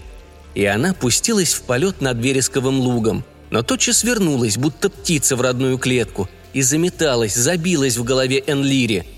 И 0.55 0.67
она 0.67 0.93
пустилась 0.93 1.55
в 1.55 1.63
полет 1.63 2.03
над 2.03 2.19
вересковым 2.23 2.79
лугом, 2.79 3.25
но 3.49 3.63
тотчас 3.63 4.05
вернулась, 4.05 4.59
будто 4.59 4.91
птица 4.91 5.35
в 5.35 5.41
родную 5.41 5.79
клетку, 5.79 6.29
и 6.53 6.61
заметалась, 6.61 7.35
забилась 7.35 7.97
в 7.97 8.05
голове 8.05 8.45
Энлири. 8.47 9.16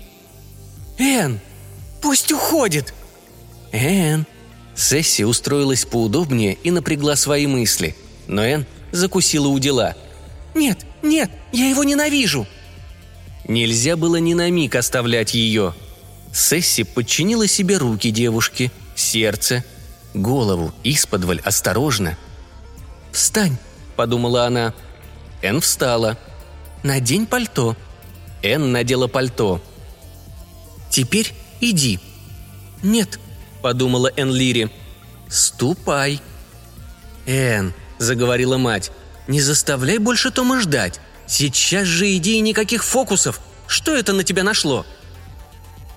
«Эн, 0.99 1.39
пусть 2.01 2.31
уходит!» 2.31 2.93
«Эн!» 3.71 4.25
Сесси 4.75 5.25
устроилась 5.25 5.85
поудобнее 5.85 6.57
и 6.63 6.71
напрягла 6.71 7.15
свои 7.15 7.47
мысли, 7.47 7.95
но 8.27 8.43
Эн 8.43 8.65
закусила 8.91 9.47
у 9.47 9.57
дела. 9.57 9.95
«Нет, 10.53 10.85
нет, 11.01 11.31
я 11.51 11.67
его 11.69 11.83
ненавижу!» 11.83 12.47
Нельзя 13.47 13.97
было 13.97 14.17
ни 14.17 14.33
на 14.35 14.49
миг 14.51 14.75
оставлять 14.75 15.33
ее. 15.33 15.73
Сесси 16.31 16.83
подчинила 16.83 17.47
себе 17.47 17.77
руки 17.77 18.11
девушки, 18.11 18.71
сердце, 18.95 19.63
голову, 20.13 20.71
исподволь, 20.83 21.41
осторожно. 21.43 22.17
«Встань!»– 23.11 23.57
подумала 23.95 24.45
она. 24.45 24.73
Эн 25.41 25.61
встала– 25.61 26.17
Надень 26.83 27.25
пальто». 27.25 27.75
Энн 28.41 28.71
надела 28.71 29.07
пальто. 29.07 29.61
«Теперь 30.89 31.33
иди». 31.61 31.99
«Нет»,— 32.83 33.19
подумала 33.61 34.11
Энн 34.15 34.33
Лири. 34.33 34.69
«Ступай». 35.27 36.21
«Энн»,— 37.25 37.73
заговорила 37.99 38.57
мать,— 38.57 38.91
«не 39.27 39.41
заставляй 39.41 39.97
больше 39.97 40.31
Тома 40.31 40.59
ждать. 40.59 40.99
Сейчас 41.27 41.85
же 41.85 42.11
иди 42.15 42.37
и 42.37 42.41
никаких 42.41 42.83
фокусов. 42.83 43.39
Что 43.67 43.95
это 43.95 44.13
на 44.13 44.23
тебя 44.23 44.43
нашло?» 44.43 44.85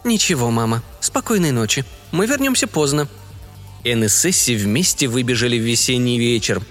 «Ничего, 0.04 0.50
мама. 0.50 0.82
Спокойной 1.00 1.52
ночи. 1.52 1.84
Мы 2.11 2.26
вернемся 2.26 2.66
поздно». 2.66 3.08
Энн 3.84 4.04
и 4.04 4.08
Сесси 4.08 4.54
вместе 4.56 5.08
выбежали 5.08 5.58
в 5.58 5.62
весенний 5.62 6.18
вечер. 6.18 6.62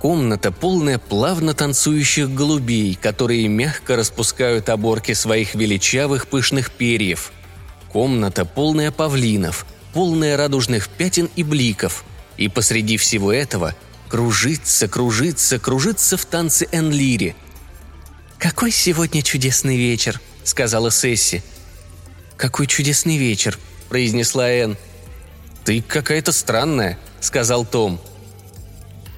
Комната, 0.00 0.52
полная 0.52 0.98
плавно 0.98 1.54
танцующих 1.54 2.32
голубей, 2.32 2.94
которые 2.94 3.48
мягко 3.48 3.96
распускают 3.96 4.68
оборки 4.68 5.12
своих 5.12 5.56
величавых 5.56 6.28
пышных 6.28 6.70
перьев. 6.70 7.32
Комната, 7.88 8.44
полная 8.44 8.92
павлинов, 8.92 9.66
полная 9.92 10.36
радужных 10.36 10.88
пятен 10.88 11.28
и 11.34 11.42
бликов. 11.42 12.04
И 12.36 12.48
посреди 12.48 12.96
всего 12.96 13.32
этого 13.32 13.74
кружится, 14.08 14.86
кружится, 14.86 15.58
кружится 15.58 16.16
в 16.16 16.24
танце 16.26 16.68
Энлири. 16.70 17.34
«Какой 18.38 18.70
сегодня 18.70 19.22
чудесный 19.22 19.76
вечер»,— 19.76 20.20
сказала 20.44 20.92
Сесси. 20.92 21.42
«Какой 22.36 22.68
чудесный 22.68 23.16
вечер»,— 23.16 23.58
произнесла 23.88 24.48
Энн. 24.48 24.76
«Ты 25.64 25.82
какая-то 25.82 26.30
странная»,— 26.30 26.96
сказал 27.20 27.66
Том. 27.66 28.00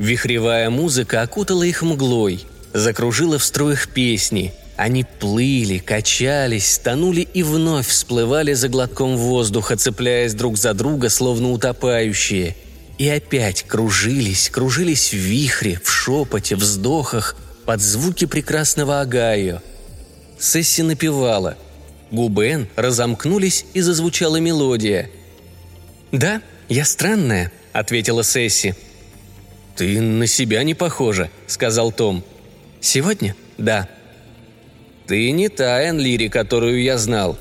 Вихревая 0.01 0.71
музыка 0.71 1.21
окутала 1.21 1.63
их 1.63 1.83
мглой, 1.83 2.47
закружила 2.73 3.39
в 3.39 3.45
струях 3.45 3.89
песни. 3.89 4.55
Они 4.79 5.05
плыли, 5.05 5.77
качались, 5.77 6.79
тонули 6.79 7.21
и 7.21 7.43
вновь 7.43 7.87
всплывали 7.87 8.55
за 8.55 8.71
глотком 8.71 9.19
воздуха, 9.19 9.77
цепляясь 9.77 10.33
друг 10.33 10.57
за 10.57 10.73
друга, 10.73 11.11
словно 11.11 11.51
утопающие. 11.53 12.57
И 12.97 13.11
опять 13.11 13.65
кружились, 13.65 14.49
кружились 14.49 15.11
в 15.11 15.19
вихре, 15.19 15.79
в 15.85 15.91
шепоте, 15.91 16.57
вздохах, 16.57 17.37
под 17.67 17.83
звуки 17.83 18.25
прекрасного 18.25 19.03
Огайо. 19.03 19.61
Сесси 20.39 20.83
напевала. 20.83 21.59
Губы 22.11 22.47
Энн 22.47 22.69
разомкнулись, 22.75 23.67
и 23.75 23.83
зазвучала 23.83 24.39
мелодия. 24.39 25.11
«Да, 26.11 26.41
я 26.71 26.87
странная»,— 26.87 27.53
ответила 27.75 28.25
Сесси. 28.25 28.75
«Ты 29.81 29.99
на 30.03 30.27
себя 30.27 30.63
не 30.63 30.75
похожа»,— 30.75 31.31
сказал 31.47 31.91
Том. 31.91 32.23
«Сегодня? 32.83 33.35
Да». 33.57 33.89
«Ты 35.07 35.31
не 35.31 35.49
та 35.49 35.81
Энн 35.81 35.99
Лири, 35.99 36.29
которую 36.29 36.83
я 36.83 36.99
знал». 36.99 37.39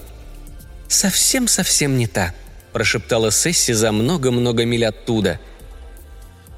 «Совсем-совсем 0.87 1.97
не 1.97 2.07
та»,— 2.07 2.33
прошептала 2.71 3.29
Сесси 3.29 3.73
за 3.73 3.91
много-много 3.91 4.63
миль 4.63 4.85
оттуда. 4.85 5.37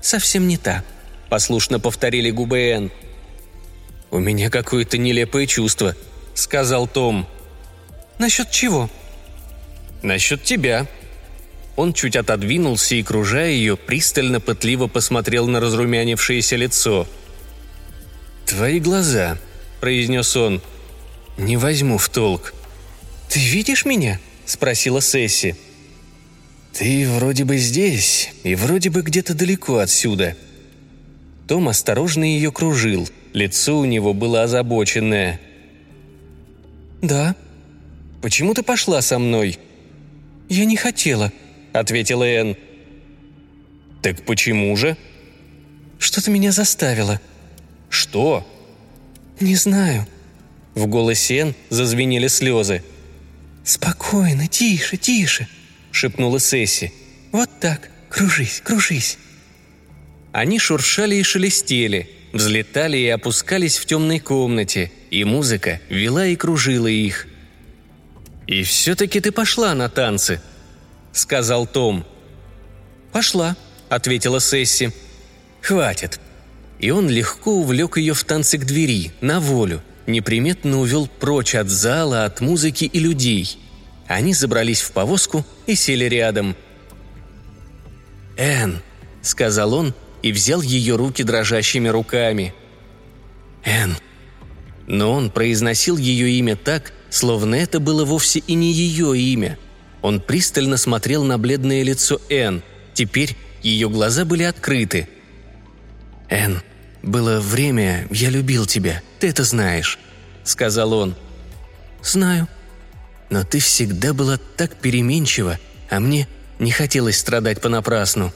«Совсем 0.03 0.47
не 0.47 0.57
та»,— 0.57 0.83
послушно 1.29 1.79
повторили 1.79 2.29
губы 2.29 2.59
Энн. 2.59 2.91
«У 4.11 4.19
меня 4.19 4.51
какое-то 4.51 4.99
нелепое 4.99 5.47
чувство»,— 5.47 5.95
сказал 6.35 6.87
Том. 6.87 7.27
«Насчет 8.19 8.51
чего?» 8.51 8.87
«Насчет 10.03 10.43
тебя», 10.43 10.85
он 11.75 11.93
чуть 11.93 12.15
отодвинулся 12.15 12.95
и, 12.95 13.03
кружая 13.03 13.51
ее, 13.51 13.77
пристально 13.77 14.39
пытливо 14.39 14.87
посмотрел 14.87 15.47
на 15.47 15.59
разрумянившееся 15.59 16.55
лицо. 16.55 17.07
«Твои 18.45 18.79
глаза»,— 18.79 19.37
произнес 19.81 20.35
он. 20.35 20.61
«Не 21.37 21.57
возьму 21.57 21.97
в 21.97 22.09
толк». 22.09 22.53
«Ты 23.29 23.39
видишь 23.39 23.85
меня?»— 23.85 24.19
спросила 24.45 25.01
Сесси. 25.01 25.55
«Ты 26.73 27.09
вроде 27.09 27.45
бы 27.45 27.57
здесь 27.57 28.31
и 28.43 28.55
вроде 28.55 28.89
бы 28.89 29.01
где-то 29.01 29.33
далеко 29.33 29.77
отсюда». 29.77 30.35
Том 31.47 31.67
осторожно 31.69 32.23
ее 32.23 32.51
кружил, 32.51 33.09
лицо 33.33 33.77
у 33.77 33.85
него 33.85 34.13
было 34.13 34.43
озабоченное. 34.43 35.39
«Да». 37.01 37.35
«Почему 38.21 38.53
ты 38.53 38.61
пошла 38.61 39.01
со 39.01 39.17
мной?» 39.17 39.57
«Я 40.47 40.65
не 40.65 40.75
хотела»,— 40.77 41.31
ответила 41.73 42.23
Энн. 42.23 42.57
«Так 44.01 44.23
почему 44.25 44.75
же?» 44.75 44.97
«Что-то 45.99 46.31
меня 46.31 46.51
заставило». 46.51 47.21
«Что?» 47.89 48.47
«Не 49.39 49.55
знаю». 49.55 50.07
В 50.75 50.87
голосе 50.87 51.37
Энн 51.37 51.55
зазвенели 51.69 52.27
слезы. 52.27 52.83
«Спокойно, 53.63 54.47
тише, 54.47 54.97
тише»,— 54.97 55.47
шепнула 55.91 56.39
Сесси. 56.39 56.91
«Вот 57.31 57.49
так, 57.59 57.89
кружись, 58.09 58.61
кружись». 58.63 59.17
Они 60.31 60.59
шуршали 60.59 61.15
и 61.15 61.23
шелестели, 61.23 62.09
взлетали 62.31 62.97
и 62.97 63.07
опускались 63.07 63.77
в 63.77 63.85
темной 63.85 64.19
комнате, 64.19 64.91
и 65.11 65.23
музыка 65.25 65.81
вела 65.89 66.25
и 66.25 66.35
кружила 66.35 66.87
их. 66.87 67.27
«И 68.47 68.63
все-таки 68.63 69.19
ты 69.19 69.31
пошла 69.31 69.75
на 69.75 69.89
танцы»,— 69.89 70.41
сказал 71.13 71.67
Том. 71.67 72.05
«Пошла»,— 73.11 73.55
ответила 73.89 74.39
Сесси. 74.39 74.91
«Хватит». 75.61 76.19
И 76.79 76.89
он 76.89 77.09
легко 77.09 77.57
увлек 77.57 77.97
ее 77.97 78.15
в 78.15 78.23
танцы 78.23 78.57
к 78.57 78.65
двери, 78.65 79.11
на 79.21 79.39
волю, 79.39 79.83
неприметно 80.07 80.79
увел 80.79 81.07
прочь 81.07 81.53
от 81.53 81.69
зала, 81.69 82.25
от 82.25 82.41
музыки 82.41 82.85
и 82.85 82.99
людей. 82.99 83.59
Они 84.07 84.33
забрались 84.33 84.81
в 84.81 84.91
повозку 84.91 85.45
и 85.67 85.75
сели 85.75 86.05
рядом. 86.05 86.55
«Энн»,— 88.35 88.81
сказал 89.21 89.75
он 89.75 89.93
и 90.23 90.31
взял 90.31 90.61
ее 90.61 90.95
руки 90.95 91.23
дрожащими 91.23 91.87
руками. 91.87 92.53
«Энн». 93.63 93.95
Но 94.87 95.13
он 95.13 95.29
произносил 95.29 95.97
ее 95.97 96.31
имя 96.31 96.55
так, 96.55 96.93
словно 97.09 97.55
это 97.55 97.79
было 97.79 98.03
вовсе 98.03 98.39
и 98.39 98.55
не 98.55 98.71
ее 98.73 99.17
имя. 99.17 99.57
Он 100.01 100.19
пристально 100.19 100.77
смотрел 100.77 101.23
на 101.23 101.37
бледное 101.37 101.83
лицо 101.83 102.19
Энн. 102.29 102.63
Теперь 102.93 103.37
ее 103.61 103.89
глаза 103.89 104.25
были 104.25 104.43
открыты. 104.43 105.07
«Энн, 106.29 106.61
было 107.03 107.39
время, 107.39 108.07
я 108.09 108.29
любил 108.29 108.65
тебя, 108.65 109.01
ты 109.19 109.29
это 109.29 109.43
знаешь»,— 109.43 109.99
сказал 110.43 110.93
он. 110.93 111.15
«Знаю. 112.03 112.47
Но 113.29 113.43
ты 113.43 113.59
всегда 113.59 114.13
была 114.13 114.39
так 114.57 114.75
переменчива, 114.75 115.59
а 115.89 115.99
мне 115.99 116.27
не 116.59 116.71
хотелось 116.71 117.19
страдать 117.19 117.61
понапрасну». 117.61 118.33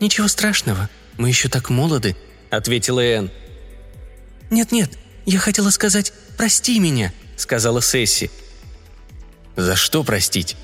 «Ничего 0.00 0.28
страшного, 0.28 0.88
мы 1.18 1.28
еще 1.28 1.48
так 1.48 1.70
молоды»,— 1.70 2.16
ответила 2.50 3.00
Энн. 3.00 3.30
«Нет-нет, 4.50 4.92
я 5.26 5.38
хотела 5.38 5.70
сказать 5.70 6.12
«прости 6.36 6.78
меня»,— 6.78 7.12
сказала 7.36 7.82
Сесси. 7.82 8.30
«За 9.56 9.76
что 9.76 10.02
простить?» 10.02 10.56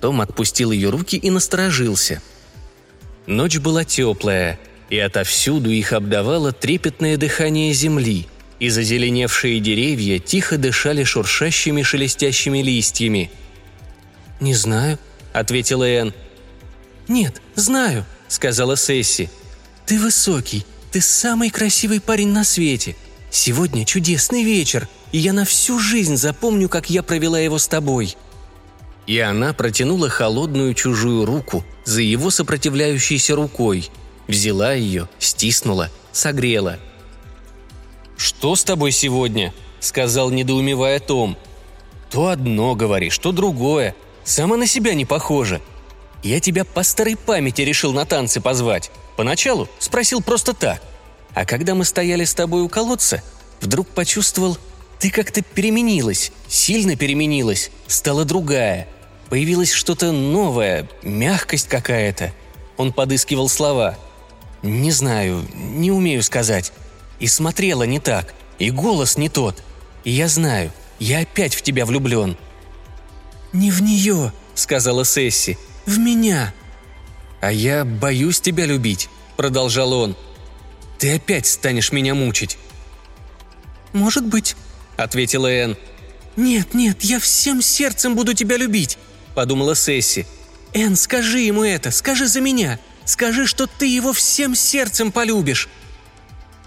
Том 0.00 0.20
отпустил 0.20 0.70
ее 0.70 0.90
руки 0.90 1.16
и 1.16 1.30
насторожился. 1.30 2.22
Ночь 3.26 3.58
была 3.58 3.84
теплая, 3.84 4.58
и 4.88 4.98
отовсюду 4.98 5.70
их 5.70 5.92
обдавало 5.92 6.52
трепетное 6.52 7.16
дыхание 7.16 7.72
земли, 7.72 8.26
и 8.58 8.68
зазеленевшие 8.68 9.60
деревья 9.60 10.18
тихо 10.18 10.58
дышали 10.58 11.04
шуршащими 11.04 11.82
шелестящими 11.82 12.58
листьями. 12.58 13.30
«Не 14.40 14.54
знаю»,— 14.54 14.98
ответила 15.32 15.84
Энн. 15.84 16.14
«Нет, 17.08 17.42
знаю»,— 17.54 18.04
сказала 18.28 18.76
Сесси. 18.76 19.28
«Ты 19.86 19.98
высокий, 19.98 20.64
ты 20.92 21.00
самый 21.00 21.50
красивый 21.50 22.00
парень 22.00 22.28
на 22.28 22.44
свете. 22.44 22.96
Сегодня 23.30 23.84
чудесный 23.84 24.42
вечер, 24.42 24.88
и 25.12 25.18
я 25.18 25.32
на 25.32 25.44
всю 25.44 25.78
жизнь 25.78 26.16
запомню, 26.16 26.68
как 26.68 26.90
я 26.90 27.02
провела 27.02 27.38
его 27.38 27.58
с 27.58 27.68
тобой». 27.68 28.16
И 29.06 29.18
она 29.18 29.52
протянула 29.52 30.08
холодную 30.08 30.74
чужую 30.74 31.24
руку 31.24 31.64
за 31.84 32.02
его 32.02 32.30
сопротивляющейся 32.30 33.34
рукой, 33.34 33.90
взяла 34.28 34.72
ее, 34.72 35.08
стиснула, 35.18 35.90
согрела. 36.12 36.78
«Что 38.16 38.54
с 38.54 38.62
тобой 38.62 38.92
сегодня?»– 38.92 39.52
сказал, 39.80 40.30
недоумевая 40.30 41.00
Том. 41.00 41.36
«То 42.10 42.28
одно 42.28 42.74
говоришь, 42.74 43.18
то 43.18 43.32
другое. 43.32 43.94
Сама 44.22 44.56
на 44.56 44.66
себя 44.66 44.94
не 44.94 45.06
похожа. 45.06 45.60
Я 46.22 46.38
тебя 46.38 46.64
по 46.64 46.82
старой 46.82 47.16
памяти 47.16 47.62
решил 47.62 47.92
на 47.92 48.04
танцы 48.04 48.40
позвать. 48.40 48.90
Поначалу 49.16 49.68
спросил 49.78 50.20
просто 50.20 50.52
так. 50.54 50.82
А 51.34 51.44
когда 51.44 51.74
мы 51.74 51.84
стояли 51.84 52.24
с 52.24 52.34
тобой 52.34 52.62
у 52.62 52.68
колодца, 52.68 53.22
вдруг 53.60 53.88
почувствовал, 53.88 54.58
ты 55.00 55.10
как-то 55.10 55.40
переменилась, 55.40 56.30
сильно 56.46 56.94
переменилась, 56.94 57.70
стала 57.86 58.26
другая. 58.26 58.86
Появилось 59.30 59.72
что-то 59.72 60.12
новое, 60.12 60.88
мягкость 61.02 61.68
какая-то. 61.68 62.32
Он 62.76 62.92
подыскивал 62.92 63.48
слова. 63.48 63.98
Не 64.62 64.90
знаю, 64.92 65.46
не 65.54 65.90
умею 65.90 66.22
сказать. 66.22 66.72
И 67.18 67.26
смотрела 67.26 67.84
не 67.84 67.98
так, 67.98 68.34
и 68.58 68.70
голос 68.70 69.16
не 69.16 69.30
тот. 69.30 69.62
И 70.04 70.10
я 70.10 70.28
знаю, 70.28 70.70
я 70.98 71.20
опять 71.20 71.54
в 71.54 71.62
тебя 71.62 71.86
влюблен. 71.86 72.36
«Не 73.52 73.70
в 73.70 73.82
нее»,— 73.82 74.32
сказала 74.54 75.04
Сесси,— 75.04 75.58
«в 75.86 75.98
меня». 75.98 76.54
«А 77.40 77.50
я 77.50 77.84
боюсь 77.84 78.40
тебя 78.40 78.66
любить»,— 78.66 79.08
продолжал 79.36 79.92
он. 79.92 80.14
«Ты 80.98 81.16
опять 81.16 81.46
станешь 81.46 81.90
меня 81.90 82.14
мучить». 82.14 82.58
«Может 83.92 84.26
быть»,— 84.26 84.56
ответила 85.02 85.46
Энн. 85.46 85.76
«Нет, 86.36 86.74
нет, 86.74 87.02
я 87.02 87.18
всем 87.18 87.62
сердцем 87.62 88.14
буду 88.14 88.34
тебя 88.34 88.56
любить»,— 88.56 88.98
подумала 89.34 89.74
Сесси. 89.74 90.26
«Энн, 90.72 90.96
скажи 90.96 91.40
ему 91.40 91.64
это, 91.64 91.90
скажи 91.90 92.26
за 92.26 92.40
меня. 92.40 92.78
Скажи, 93.04 93.46
что 93.46 93.66
ты 93.66 93.86
его 93.86 94.12
всем 94.12 94.54
сердцем 94.54 95.10
полюбишь». 95.10 95.68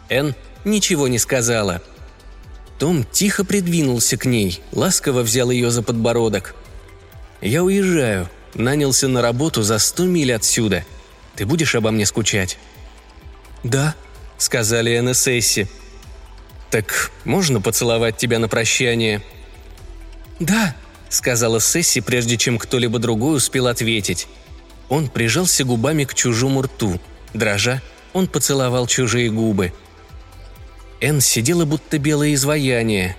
Энн 0.10 0.36
ничего 0.66 1.08
не 1.08 1.20
сказала. 1.20 1.82
Том 2.80 3.06
тихо 3.06 3.46
придвинулся 3.46 4.18
к 4.18 4.26
ней, 4.26 4.62
ласково 4.72 5.22
взял 5.22 5.50
ее 5.52 5.72
за 5.72 5.84
подбородок. 5.84 6.56
«Я 7.42 7.64
уезжаю. 7.64 8.30
Нанялся 8.54 9.08
на 9.08 9.22
работу 9.22 9.64
за 9.64 9.80
сто 9.80 10.04
миль 10.04 10.34
отсюда. 10.34 10.86
Ты 11.36 11.46
будешь 11.46 11.76
обо 11.76 11.92
мне 11.92 12.06
скучать?» 12.06 12.58
«Да»,— 13.64 13.96
сказали 14.38 14.92
Энн 14.92 15.10
и 15.10 15.14
Сесси. 15.14 15.68
«Так 16.74 17.12
можно 17.24 17.62
поцеловать 17.62 18.18
тебя 18.18 18.40
на 18.40 18.48
прощание?» 18.48 19.22
«Да»,— 20.40 20.76
сказала 21.10 21.62
Сесси, 21.62 22.02
прежде 22.02 22.36
чем 22.36 22.58
кто-либо 22.58 22.98
другой 22.98 23.38
успел 23.38 23.68
ответить. 23.68 24.28
Он 24.90 25.08
прижался 25.08 25.66
губами 25.66 26.04
к 26.06 26.16
чужому 26.16 26.64
рту. 26.64 27.00
Дрожа, 27.36 27.80
он 28.12 28.26
поцеловал 28.26 28.88
чужие 28.88 29.30
губы. 29.30 29.72
Энн 31.00 31.22
сидела 31.22 31.66
будто 31.66 32.00
белое 32.00 32.34
изваяние. 32.34 33.18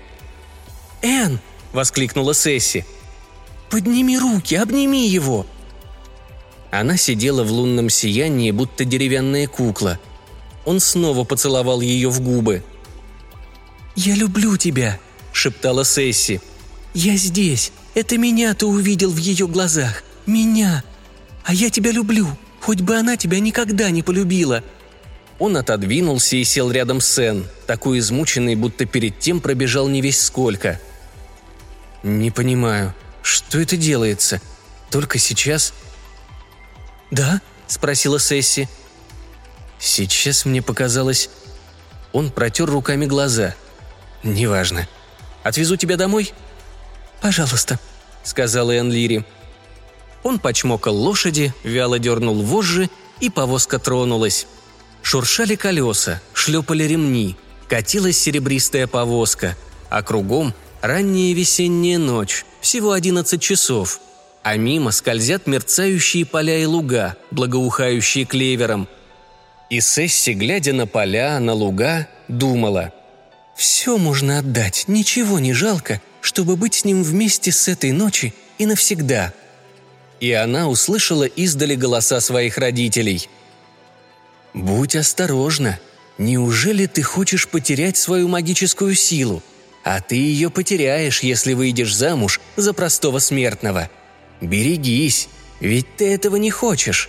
«Энн!»— 1.01 1.39
воскликнула 1.71 2.33
Сесси. 2.33 2.83
«Подними 3.69 4.19
руки, 4.19 4.55
обними 4.55 5.07
его!» 5.07 5.45
Она 6.71 6.97
сидела 6.97 7.45
в 7.45 7.51
лунном 7.53 7.89
сиянии, 7.89 8.51
будто 8.51 8.83
деревянная 8.83 9.47
кукла. 9.47 9.97
Он 10.65 10.81
снова 10.81 11.23
поцеловал 11.23 11.79
ее 11.79 12.09
в 12.09 12.19
губы— 12.19 12.61
«Я 13.95 14.13
люблю 14.15 14.57
тебя»,— 14.57 14.99
шептала 15.31 15.85
Сесси. 15.85 16.41
«Я 16.93 17.15
здесь. 17.15 17.71
Это 17.93 18.17
меня 18.17 18.53
ты 18.53 18.65
увидел 18.65 19.09
в 19.09 19.17
ее 19.17 19.47
глазах. 19.47 20.03
Меня. 20.25 20.83
А 21.45 21.53
я 21.53 21.69
тебя 21.69 21.91
люблю, 21.91 22.27
хоть 22.59 22.81
бы 22.81 22.97
она 22.97 23.15
тебя 23.15 23.39
никогда 23.39 23.89
не 23.89 24.03
полюбила». 24.03 24.63
Он 25.39 25.57
отодвинулся 25.57 26.37
и 26.37 26.43
сел 26.45 26.71
рядом 26.71 27.01
с 27.01 27.17
Энн, 27.19 27.45
такой 27.67 27.99
измученный, 27.99 28.55
будто 28.55 28.85
перед 28.85 29.19
тем 29.19 29.41
пробежал 29.41 29.89
не 29.89 30.01
весь 30.01 30.21
сколько. 30.21 30.79
«Не 32.03 32.31
понимаю, 32.31 32.93
что 33.21 33.59
это 33.59 33.75
делается? 33.75 34.41
Только 34.91 35.19
сейчас?» 35.19 35.73
«Да?»– 37.11 37.41
спросила 37.67 38.19
Сесси. 38.19 38.67
«Сейчас 39.79 40.45
мне 40.45 40.61
показалось...» 40.61 41.29
Он 42.13 42.31
протер 42.31 42.69
руками 42.69 43.05
глаза– 43.05 43.55
«Неважно. 44.25 44.87
Отвезу 45.43 45.77
тебя 45.77 45.97
домой?» 45.97 46.33
«Пожалуйста»,— 47.21 47.79
сказала 48.23 48.71
Энн 48.71 48.91
Лири. 48.91 49.23
Он 50.23 50.39
почмокал 50.39 50.95
лошади, 50.95 51.53
вяло 51.63 51.99
дернул 51.99 52.41
вожжи, 52.41 52.89
и 53.19 53.29
повозка 53.29 53.77
тронулась. 53.77 54.47
Шуршали 55.03 55.55
колеса, 55.55 56.21
шлепали 56.33 56.83
ремни, 56.85 57.37
катилась 57.69 58.17
серебристая 58.17 58.87
повозка, 58.87 59.55
а 59.89 60.01
кругом 60.01 60.55
ранняя 60.81 61.35
весенняя 61.35 61.99
ночь, 61.99 62.45
всего 62.61 62.93
одиннадцать 62.93 63.43
часов, 63.43 63.99
а 64.41 64.57
мимо 64.57 64.89
скользят 64.89 65.45
мерцающие 65.45 66.25
поля 66.25 66.57
и 66.57 66.65
луга, 66.65 67.15
благоухающие 67.29 68.25
клевером. 68.25 68.87
И 69.69 69.79
Сесси, 69.81 70.33
глядя 70.33 70.73
на 70.73 70.87
поля, 70.87 71.39
на 71.39 71.53
луга, 71.53 72.07
думала– 72.27 72.91
все 73.55 73.97
можно 73.97 74.39
отдать, 74.39 74.85
ничего 74.87 75.39
не 75.39 75.53
жалко, 75.53 76.01
чтобы 76.21 76.55
быть 76.55 76.75
с 76.75 76.85
ним 76.85 77.03
вместе 77.03 77.51
с 77.51 77.67
этой 77.67 77.91
ночи 77.91 78.33
и 78.57 78.65
навсегда». 78.65 79.33
И 80.19 80.31
она 80.31 80.69
услышала 80.69 81.25
издали 81.25 81.75
голоса 81.75 82.21
своих 82.21 82.57
родителей. 82.57 83.29
«Будь 84.53 84.95
осторожна. 84.95 85.79
Неужели 86.17 86.85
ты 86.85 87.03
хочешь 87.03 87.47
потерять 87.49 87.97
свою 87.97 88.29
магическую 88.29 88.95
силу? 88.95 89.43
а 89.85 90.01
ты 90.01 90.15
ее 90.15 90.49
потеряешь, 90.49 91.21
если 91.21 91.53
выйдешь 91.53 91.95
замуж 91.95 92.41
за 92.55 92.73
простого 92.73 93.19
смертного. 93.19 93.91
Берегись, 94.41 95.29
ведь 95.59 95.95
ты 95.95 96.11
этого 96.11 96.37
не 96.37 96.49
хочешь». 96.49 97.07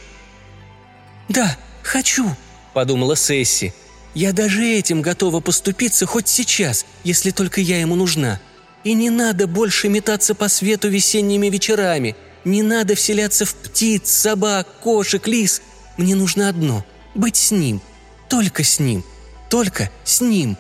«Да, 1.31 1.57
хочу»,— 1.83 2.37
подумала 2.75 3.17
Сесси. 3.17 3.73
«Я 4.17 4.33
даже 4.33 4.67
этим 4.67 5.03
готова 5.03 5.41
поступиться 5.41 6.07
хоть 6.07 6.27
сейчас, 6.27 6.87
если 7.05 7.33
только 7.33 7.61
я 7.61 7.79
ему 7.79 7.97
нужна. 7.97 8.41
И 8.83 8.95
не 8.95 9.11
надо 9.11 9.47
больше 9.47 9.91
метаться 9.91 10.35
по 10.35 10.49
свету 10.49 10.89
весенними 10.89 11.49
вечерами. 11.49 12.17
Не 12.43 12.63
надо 12.63 12.95
вселяться 12.95 13.45
в 13.45 13.55
птиц, 13.55 14.09
собак, 14.11 14.69
кошек, 14.81 15.27
лис. 15.27 15.61
Мне 15.99 16.15
нужно 16.15 16.49
одно— 16.49 16.83
быть 17.15 17.37
с 17.37 17.51
ним. 17.51 17.83
Только 18.31 18.65
с 18.65 18.79
ним. 18.81 19.05
Только 19.51 19.91
с 20.03 20.23
ним». 20.23 20.57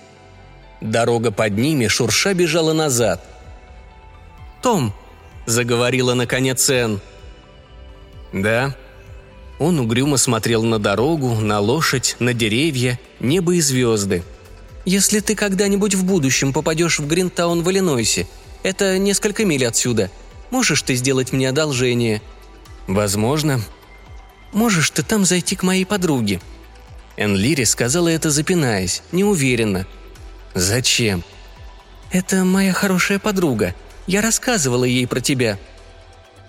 Дорога 0.82 1.30
под 1.30 1.56
ними 1.56 1.86
шурша 1.86 2.34
бежала 2.34 2.74
назад. 2.74 3.24
«Том»,— 4.62 4.92
заговорила 5.46 6.12
наконец 6.12 6.68
Энн. 6.68 7.00
«Да». 8.34 8.76
Он 9.58 9.80
угрюмо 9.80 10.18
смотрел 10.18 10.62
на 10.64 10.78
дорогу, 10.78 11.34
на 11.34 11.60
лошадь, 11.60 12.16
на 12.18 12.34
деревья, 12.34 12.98
небо 13.20 13.54
и 13.54 13.60
звезды. 13.60 14.22
«Если 14.84 15.20
ты 15.20 15.34
когда-нибудь 15.34 15.94
в 15.94 16.04
будущем 16.04 16.52
попадешь 16.52 16.98
в 16.98 17.06
Гринтаун 17.06 17.62
в 17.62 17.70
Иллинойсе, 17.70 18.28
это 18.62 18.98
несколько 18.98 19.44
миль 19.44 19.66
отсюда, 19.66 20.10
можешь 20.50 20.82
ты 20.82 20.94
сделать 20.94 21.32
мне 21.32 21.48
одолжение?» 21.48 22.22
«Возможно». 22.86 23.60
«Можешь 24.52 24.90
ты 24.90 25.02
там 25.02 25.24
зайти 25.24 25.56
к 25.56 25.62
моей 25.62 25.84
подруге?» 25.84 26.40
Энлири 27.16 27.64
сказала 27.64 28.08
это 28.08 28.30
запинаясь, 28.30 29.02
неуверенно. 29.10 29.86
«Зачем?» 30.54 31.24
«Это 32.12 32.44
моя 32.44 32.72
хорошая 32.72 33.18
подруга. 33.18 33.74
Я 34.06 34.22
рассказывала 34.22 34.84
ей 34.84 35.06
про 35.06 35.20
тебя. 35.20 35.58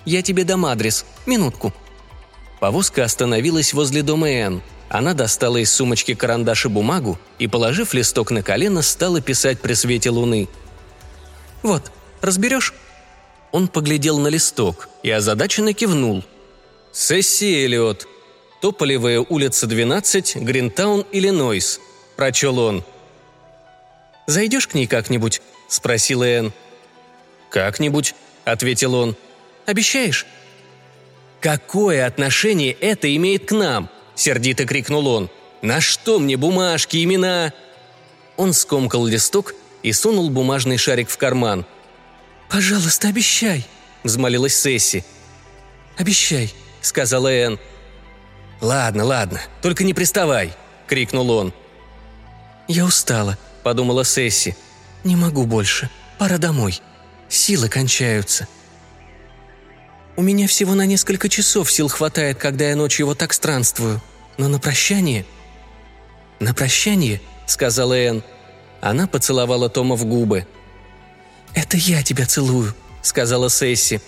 Я 0.05 0.21
тебе 0.21 0.43
дам 0.43 0.65
адрес. 0.65 1.05
Минутку». 1.25 1.73
Повозка 2.59 3.03
остановилась 3.03 3.73
возле 3.73 4.01
дома 4.01 4.29
Энн. 4.29 4.61
Она 4.89 5.13
достала 5.13 5.57
из 5.57 5.71
сумочки 5.71 6.13
карандаш 6.13 6.65
и 6.65 6.69
бумагу 6.69 7.19
и, 7.39 7.47
положив 7.47 7.93
листок 7.93 8.31
на 8.31 8.41
колено, 8.41 8.81
стала 8.81 9.21
писать 9.21 9.59
при 9.59 9.73
свете 9.73 10.09
луны. 10.09 10.47
«Вот, 11.61 11.91
разберешь?» 12.21 12.73
Он 13.51 13.67
поглядел 13.67 14.17
на 14.17 14.27
листок 14.27 14.89
и 15.03 15.09
озадаченно 15.09 15.73
кивнул. 15.73 16.23
«Сесси 16.91 17.65
Эллиот. 17.65 18.07
Тополевая 18.61 19.19
улица, 19.19 19.67
12, 19.67 20.37
Гринтаун, 20.37 21.05
Иллинойс»,– 21.11 21.79
прочел 22.15 22.57
он. 22.59 22.83
«Зайдешь 24.25 24.67
к 24.67 24.73
ней 24.73 24.87
как-нибудь?»– 24.87 25.41
спросила 25.67 26.23
Энн. 26.23 26.53
«Как-нибудь»,– 27.49 28.15
ответил 28.45 28.95
он. 28.95 29.15
«Обещаешь?» 29.65 30.25
«Какое 31.39 32.06
отношение 32.06 32.71
это 32.71 33.15
имеет 33.15 33.47
к 33.47 33.52
нам?»– 33.52 33.89
сердито 34.15 34.65
крикнул 34.65 35.08
он. 35.08 35.30
«На 35.62 35.82
что 35.82 36.19
мне 36.19 36.36
бумажки, 36.38 37.04
имена?» 37.04 37.54
Он 38.38 38.54
скомкал 38.54 39.06
листок 39.06 39.54
и 39.84 39.91
сунул 39.93 40.30
бумажный 40.30 40.78
шарик 40.78 41.10
в 41.10 41.17
карман. 41.17 41.65
«Пожалуйста, 42.50 43.10
обещай!»– 43.10 43.65
взмолилась 44.04 44.56
Сесси. 44.56 45.04
«Обещай»,– 45.97 46.54
сказала 46.82 47.28
Энн. 47.28 47.60
«Ладно, 48.62 49.04
ладно, 49.04 49.41
только 49.62 49.84
не 49.84 49.93
приставай!»– 49.93 50.54
крикнул 50.88 51.30
он. 51.32 51.54
«Я 52.67 52.86
устала»,– 52.86 53.38
подумала 53.63 54.04
Сесси. 54.04 54.56
«Не 55.04 55.15
могу 55.15 55.45
больше. 55.45 55.89
Пора 56.17 56.38
домой. 56.38 56.82
Силы 57.30 57.69
кончаются». 57.69 58.47
У 60.17 60.23
меня 60.23 60.47
всего 60.47 60.73
на 60.73 60.88
несколько 60.88 61.30
часов 61.30 61.71
сил 61.71 61.89
хватает, 61.89 62.39
когда 62.39 62.69
я 62.69 62.75
ночью 62.75 63.06
вот 63.06 63.19
так 63.19 63.34
странствую. 63.34 64.01
Но 64.38 64.47
на 64.47 64.58
прощание...» 64.60 65.25
«На 66.39 66.56
прощание»,— 66.56 67.21
сказала 67.45 67.93
Энн. 67.93 68.23
Она 68.82 69.06
поцеловала 69.06 69.69
Тома 69.69 69.95
в 69.95 70.06
губы. 70.06 70.47
«Это 71.53 71.77
я 71.77 72.01
тебя 72.01 72.25
целую»,— 72.25 72.73
сказала 73.03 73.49
Сесси. 73.51 74.01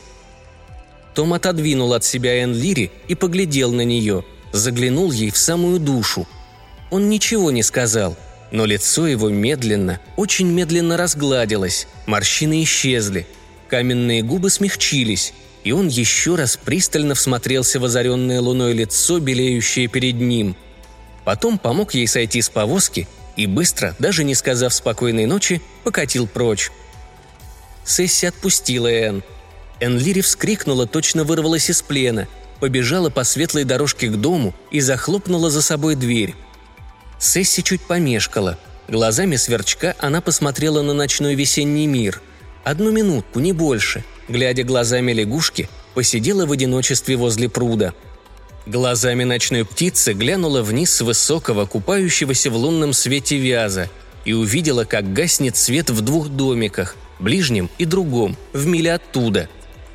Том 1.13 1.34
отодвинул 1.34 1.93
от 1.93 2.04
себя 2.04 2.41
Энн 2.41 2.54
Лири 2.54 2.91
и 3.08 3.13
поглядел 3.13 3.72
на 3.72 3.82
нее, 3.82 4.26
заглянул 4.52 5.12
ей 5.12 5.30
в 5.30 5.38
самую 5.38 5.80
душу. 5.80 6.28
Он 6.89 7.08
ничего 7.10 7.52
не 7.52 7.62
сказал, 7.62 8.17
но 8.52 8.65
лицо 8.65 9.06
его 9.06 9.30
медленно, 9.30 10.00
очень 10.15 10.48
медленно 10.48 10.98
разгладилось, 10.98 11.88
морщины 12.08 12.63
исчезли, 12.63 13.28
каменные 13.67 14.24
губы 14.24 14.50
смягчились, 14.50 15.34
и 15.63 15.72
он 15.72 15.88
еще 15.88 16.36
раз 16.36 16.58
пристально 16.58 17.15
всмотрелся 17.15 17.80
в 17.80 17.86
озаренное 17.86 18.41
луной 18.41 18.74
лицо, 18.74 19.19
белеющее 19.19 19.88
перед 19.88 20.15
ним. 20.15 20.56
Потом 21.26 21.58
помог 21.58 21.93
ей 21.93 22.08
сойти 22.08 22.41
с 22.41 22.50
повозки 22.50 23.08
и 23.36 23.45
быстро, 23.45 23.95
даже 24.00 24.24
не 24.24 24.36
сказав 24.36 24.74
спокойной 24.74 25.26
ночи, 25.26 25.62
покатил 25.84 26.28
прочь. 26.28 26.72
Сесси 27.86 28.26
отпустила 28.26 28.88
Энн. 28.88 29.24
Энлири 29.80 30.22
вскрикнула, 30.22 30.88
точно 30.88 31.24
вырвалась 31.24 31.69
из 31.69 31.82
плена, 31.82 32.28
побежала 32.60 33.10
по 33.10 33.24
светлой 33.24 33.63
дорожке 33.63 34.08
к 34.08 34.15
дому 34.15 34.54
и 34.72 34.80
захлопнула 34.82 35.50
за 35.50 35.62
собой 35.62 35.95
дверь. 35.95 36.36
Сесси 37.17 37.63
чуть 37.63 37.82
помешкала. 37.82 38.58
Глазами 38.88 39.36
сверчка 39.36 39.95
она 40.00 40.22
посмотрела 40.22 40.82
на 40.82 40.93
ночной 40.93 41.36
весенний 41.36 41.88
мир. 41.88 42.22
Одну 42.63 42.91
минутку, 42.91 43.39
не 43.39 43.54
больше– 43.54 44.04
глядя 44.30 44.63
глазами 44.63 45.12
лягушки, 45.12 45.70
посидела 45.94 46.46
в 46.46 46.52
одиночестве 46.52 47.18
возле 47.18 47.50
пруда. 47.50 47.94
Глазами 48.65 49.24
ночной 49.24 49.65
птицы 49.65 50.13
глянула 50.13 50.62
вниз 50.62 50.94
с 50.94 51.02
высокого, 51.02 51.65
купающегося 51.65 52.52
в 52.52 52.56
лунном 52.56 52.94
свете 52.94 53.38
вяза, 53.38 53.89
и 54.26 54.34
увидела, 54.34 54.86
как 54.86 55.12
гаснет 55.12 55.58
свет 55.58 55.89
в 55.89 56.02
двух 56.02 56.30
домиках, 56.30 56.96
ближнем 57.20 57.70
и 57.78 57.86
другом, 57.86 58.38
в 58.54 58.65
миле 58.68 58.94
оттуда. 58.94 59.50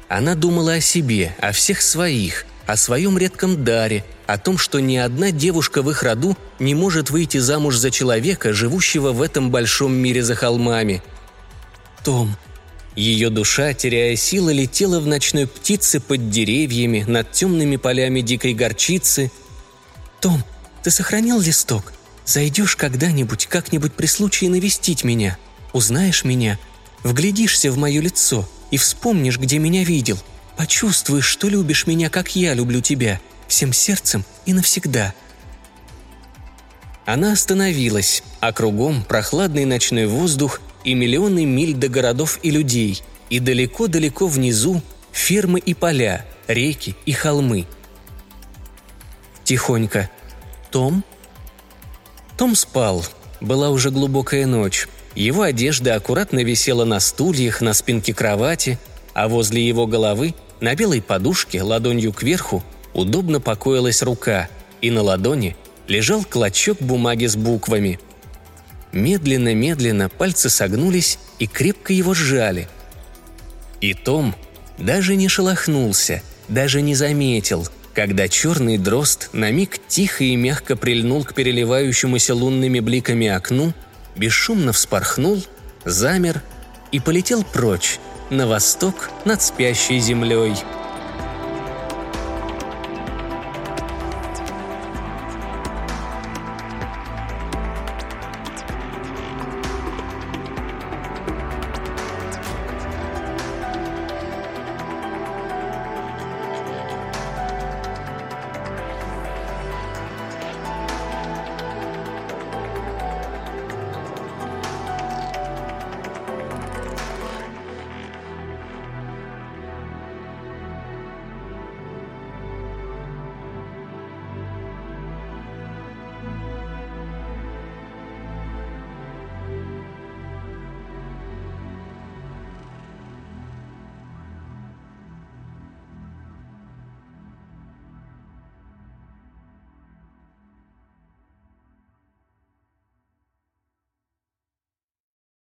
Она 0.08 0.34
думала 0.34 0.74
о 0.74 0.80
себе, 0.80 1.36
о 1.40 1.52
всех 1.52 1.80
своих, 1.80 2.46
о 2.66 2.76
своем 2.76 3.16
редком 3.16 3.64
даре, 3.64 4.04
о 4.26 4.38
том, 4.38 4.58
что 4.58 4.80
ни 4.80 4.96
одна 4.96 5.30
девушка 5.30 5.82
в 5.82 5.90
их 5.90 6.02
роду 6.02 6.36
не 6.58 6.74
может 6.74 7.10
выйти 7.10 7.38
замуж 7.38 7.76
за 7.76 7.90
человека, 7.90 8.52
живущего 8.52 9.12
в 9.12 9.22
этом 9.22 9.50
большом 9.50 9.94
мире 9.94 10.22
за 10.22 10.34
холмами. 10.34 11.02
«Том, 12.02 12.36
ее 12.96 13.28
душа, 13.30 13.74
теряя 13.74 14.14
силы, 14.14 14.52
летела 14.52 15.00
в 15.00 15.06
ночной 15.06 15.46
птице 15.46 16.00
под 16.00 16.30
деревьями, 16.30 17.04
над 17.06 17.32
темными 17.32 17.76
полями 17.76 18.20
дикой 18.20 18.54
горчицы. 18.54 19.32
«Том, 20.20 20.44
ты 20.82 20.90
сохранил 20.90 21.40
листок? 21.40 21.92
Зайдешь 22.24 22.76
когда-нибудь, 22.76 23.46
как-нибудь 23.46 23.94
при 23.94 24.06
случае 24.06 24.50
навестить 24.50 25.04
меня? 25.04 25.36
Узнаешь 25.72 26.24
меня? 26.24 26.58
Вглядишься 27.02 27.70
в 27.70 27.76
мое 27.76 28.00
лицо 28.00 28.48
и 28.70 28.78
вспомнишь, 28.78 29.38
где 29.38 29.58
меня 29.58 29.84
видел. 29.84 30.18
Почувствуешь, 30.56 31.26
что 31.26 31.48
любишь 31.48 31.86
меня, 31.86 32.08
как 32.08 32.36
я 32.36 32.54
люблю 32.54 32.80
тебя, 32.80 33.20
всем 33.48 33.72
сердцем 33.72 34.24
и 34.46 34.52
навсегда». 34.52 35.14
Она 37.06 37.32
остановилась, 37.32 38.22
а 38.40 38.52
кругом 38.52 39.02
прохладный 39.02 39.64
ночной 39.64 40.06
воздух– 40.06 40.60
и 40.84 40.94
миллионы 40.94 41.44
миль 41.46 41.74
до 41.74 41.88
городов 41.88 42.38
и 42.42 42.50
людей, 42.50 43.02
и 43.30 43.40
далеко-далеко 43.40 44.26
внизу 44.26 44.82
фермы 45.12 45.58
и 45.58 45.74
поля, 45.74 46.26
реки 46.46 46.94
и 47.06 47.12
холмы. 47.12 47.66
Тихонько. 49.44 50.10
«Том?» 50.70 51.04
Том 52.36 52.54
спал. 52.54 53.04
Была 53.40 53.70
уже 53.70 53.90
глубокая 53.90 54.46
ночь. 54.46 54.88
Его 55.14 55.42
одежда 55.42 55.94
аккуратно 55.94 56.42
висела 56.42 56.84
на 56.84 56.98
стульях, 56.98 57.60
на 57.60 57.72
спинке 57.74 58.12
кровати, 58.12 58.78
а 59.12 59.28
возле 59.28 59.66
его 59.66 59.86
головы, 59.86 60.34
на 60.60 60.74
белой 60.74 61.00
подушке, 61.00 61.62
ладонью 61.62 62.12
кверху, 62.12 62.64
удобно 62.92 63.40
покоилась 63.40 64.02
рука, 64.02 64.48
и 64.80 64.90
на 64.90 65.02
ладони 65.02 65.56
лежал 65.86 66.24
клочок 66.24 66.78
бумаги 66.80 67.26
с 67.26 67.36
буквами– 67.36 68.00
Медленно-медленно 68.94 70.08
пальцы 70.08 70.48
согнулись 70.48 71.18
и 71.40 71.48
крепко 71.48 71.92
его 71.92 72.14
сжали. 72.14 72.68
И 73.80 73.92
Том 73.92 74.36
даже 74.78 75.16
не 75.16 75.28
шелохнулся, 75.28 76.22
даже 76.48 76.80
не 76.80 76.94
заметил, 76.94 77.68
когда 77.92 78.28
черный 78.28 78.78
дрозд 78.78 79.30
на 79.32 79.50
миг 79.50 79.80
тихо 79.88 80.22
и 80.22 80.36
мягко 80.36 80.76
прильнул 80.76 81.24
к 81.24 81.34
переливающемуся 81.34 82.36
лунными 82.36 82.78
бликами 82.78 83.26
окну, 83.26 83.74
бесшумно 84.14 84.72
вспорхнул, 84.72 85.42
замер 85.84 86.40
и 86.92 87.00
полетел 87.00 87.42
прочь, 87.42 87.98
на 88.30 88.46
восток 88.46 89.10
над 89.24 89.42
спящей 89.42 89.98
землей– 89.98 90.54